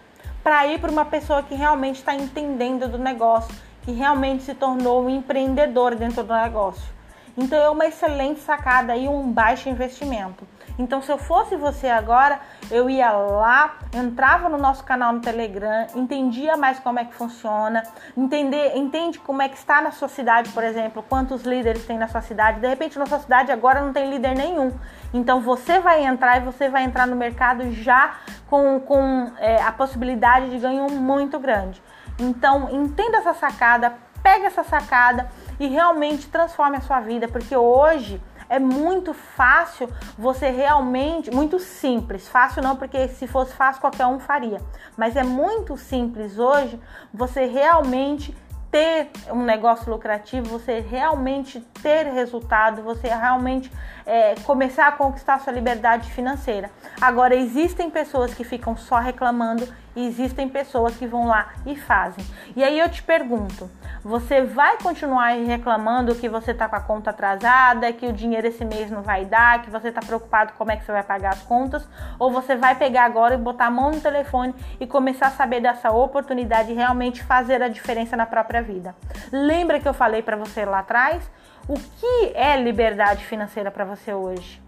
para 0.49 0.67
ir 0.67 0.81
para 0.81 0.91
uma 0.91 1.05
pessoa 1.05 1.43
que 1.43 1.55
realmente 1.55 1.97
está 1.97 2.15
entendendo 2.15 2.89
do 2.89 2.97
negócio, 2.97 3.55
que 3.83 3.93
realmente 3.93 4.45
se 4.45 4.55
tornou 4.55 5.05
um 5.05 5.11
empreendedor 5.11 5.95
dentro 5.95 6.25
do 6.25 6.35
negócio. 6.35 6.91
Então 7.37 7.59
é 7.59 7.69
uma 7.69 7.85
excelente 7.85 8.41
sacada 8.41 8.97
e 8.97 9.07
um 9.07 9.31
baixo 9.31 9.69
investimento. 9.69 10.49
Então, 10.79 11.03
se 11.03 11.11
eu 11.11 11.19
fosse 11.19 11.57
você 11.57 11.89
agora, 11.89 12.41
eu 12.71 12.89
ia 12.89 13.11
lá, 13.11 13.79
entrava 13.93 14.49
no 14.49 14.57
nosso 14.57 14.85
canal 14.85 15.13
no 15.13 15.21
Telegram, 15.21 15.89
entendia 15.97 16.57
mais 16.57 16.79
como 16.79 17.01
é 17.01 17.05
que 17.05 17.15
funciona, 17.15 17.83
entender, 18.17 18.77
entende 18.77 19.19
como 19.19 19.43
é 19.43 19.49
que 19.49 19.57
está 19.57 19.83
na 19.83 19.91
sua 19.91 20.09
cidade, 20.09 20.51
por 20.51 20.63
exemplo, 20.63 21.03
quantos 21.03 21.43
líderes 21.43 21.85
tem 21.85 21.99
na 21.99 22.07
sua 22.07 22.21
cidade. 22.21 22.61
De 22.61 22.69
repente, 22.69 22.97
na 22.97 23.07
sua 23.07 23.19
cidade 23.19 23.51
agora 23.51 23.81
não 23.81 23.93
tem 23.93 24.09
líder 24.09 24.37
nenhum. 24.37 24.73
Então, 25.13 25.41
você 25.41 25.81
vai 25.81 26.05
entrar 26.05 26.37
e 26.37 26.45
você 26.45 26.69
vai 26.69 26.85
entrar 26.85 27.09
no 27.09 27.17
mercado 27.17 27.73
já 27.73 28.15
com, 28.47 28.79
com 28.79 29.33
é, 29.39 29.61
a 29.61 29.73
possibilidade 29.73 30.51
de 30.51 30.59
ganho 30.59 30.89
muito 30.93 31.41
grande. 31.41 31.83
Então, 32.21 32.69
entenda 32.71 33.19
essa 33.19 33.35
sacada, 33.35 33.95
pega 34.23 34.47
essa 34.47 34.63
sacada 34.63 35.29
e 35.59 35.67
realmente 35.67 36.29
transforme 36.29 36.77
a 36.77 36.81
sua 36.81 37.01
vida, 37.01 37.27
porque 37.27 37.57
hoje 37.57 38.21
é 38.49 38.59
muito 38.59 39.13
fácil 39.13 39.89
você 40.17 40.51
realmente, 40.51 41.31
muito 41.31 41.59
simples, 41.59 42.29
fácil 42.29 42.63
não, 42.63 42.77
porque 42.77 43.09
se 43.09 43.27
fosse 43.27 43.55
fácil 43.55 43.81
qualquer 43.81 44.07
um 44.07 44.19
faria, 44.19 44.61
mas 44.97 45.17
é 45.17 45.23
muito 45.25 45.77
simples 45.77 46.39
hoje 46.39 46.81
você 47.13 47.47
realmente 47.47 48.35
ter 48.71 49.11
um 49.31 49.43
negócio 49.43 49.91
lucrativo, 49.91 50.47
você 50.47 50.81
realmente 50.81 51.61
ter 51.83 52.07
resultado, 52.07 52.83
você 52.83 53.09
realmente 53.09 53.73
é, 54.05 54.35
começar 54.45 54.89
a 54.89 54.93
conquistar 54.93 55.41
sua 55.41 55.53
liberdade 55.53 56.11
financeira. 56.11 56.71
Agora, 57.01 57.35
existem 57.35 57.91
pessoas 57.91 58.35
que 58.35 58.45
ficam 58.45 58.77
só 58.77 58.99
reclamando 58.99 59.67
existem 60.07 60.49
pessoas 60.49 60.97
que 60.97 61.07
vão 61.07 61.27
lá 61.27 61.53
e 61.67 61.77
fazem. 61.77 62.25
E 62.55 62.63
aí 62.63 62.79
eu 62.79 62.89
te 62.89 63.03
pergunto: 63.03 63.71
você 64.03 64.43
vai 64.43 64.79
continuar 64.79 65.31
reclamando 65.45 66.15
que 66.15 66.29
você 66.29 66.53
está 66.53 66.69
com 66.69 66.77
a 66.77 66.81
conta 66.81 67.11
atrasada, 67.11 67.93
que 67.93 68.07
o 68.07 68.13
dinheiro 68.13 68.47
esse 68.47 68.65
mês 68.65 68.91
não 68.91 69.03
vai 69.03 69.25
dar, 69.25 69.63
que 69.63 69.71
você 69.71 69.89
está 69.89 70.01
preocupado 70.01 70.53
como 70.57 70.71
é 70.71 70.77
que 70.77 70.85
você 70.85 70.93
vai 70.93 71.03
pagar 71.03 71.31
as 71.31 71.43
contas? 71.43 71.87
Ou 72.19 72.31
você 72.31 72.57
vai 72.57 72.75
pegar 72.75 73.05
agora 73.05 73.35
e 73.35 73.39
botar 73.39 73.67
a 73.67 73.71
mão 73.71 73.91
no 73.91 74.01
telefone 74.01 74.55
e 74.79 74.87
começar 74.87 75.29
a 75.29 75.31
saber 75.31 75.61
dessa 75.61 75.91
oportunidade 75.91 76.73
e 76.73 76.75
realmente 76.75 77.23
fazer 77.23 77.63
a 77.63 77.69
diferença 77.69 78.17
na 78.17 78.27
própria 78.27 78.63
vida? 78.63 78.95
Lembra 79.33 79.81
que 79.81 79.89
eu 79.89 79.95
falei 79.95 80.23
para 80.23 80.37
você 80.37 80.65
lá 80.65 80.81
atrás? 80.81 81.31
O 81.69 81.75
que 81.75 82.33
é 82.35 82.57
liberdade 82.57 83.25
financeira 83.25 83.71
para 83.71 83.85
você 83.85 84.15
hoje? 84.15 84.63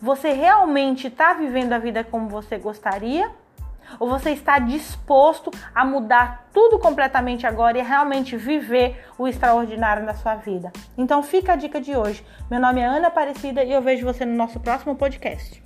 Você 0.00 0.32
realmente 0.32 1.08
está 1.08 1.34
vivendo 1.34 1.72
a 1.72 1.78
vida 1.78 2.02
como 2.02 2.28
você 2.28 2.56
gostaria? 2.56 3.30
Ou 3.98 4.08
você 4.08 4.30
está 4.30 4.58
disposto 4.58 5.50
a 5.74 5.84
mudar 5.84 6.48
tudo 6.52 6.78
completamente 6.78 7.46
agora 7.46 7.78
e 7.78 7.82
realmente 7.82 8.36
viver 8.36 9.04
o 9.16 9.28
extraordinário 9.28 10.04
na 10.04 10.14
sua 10.14 10.34
vida? 10.34 10.72
Então 10.96 11.22
fica 11.22 11.52
a 11.52 11.56
dica 11.56 11.80
de 11.80 11.96
hoje. 11.96 12.24
Meu 12.50 12.60
nome 12.60 12.80
é 12.80 12.84
Ana 12.84 13.08
Aparecida 13.08 13.62
e 13.62 13.72
eu 13.72 13.80
vejo 13.80 14.04
você 14.04 14.24
no 14.24 14.34
nosso 14.34 14.60
próximo 14.60 14.96
podcast. 14.96 15.61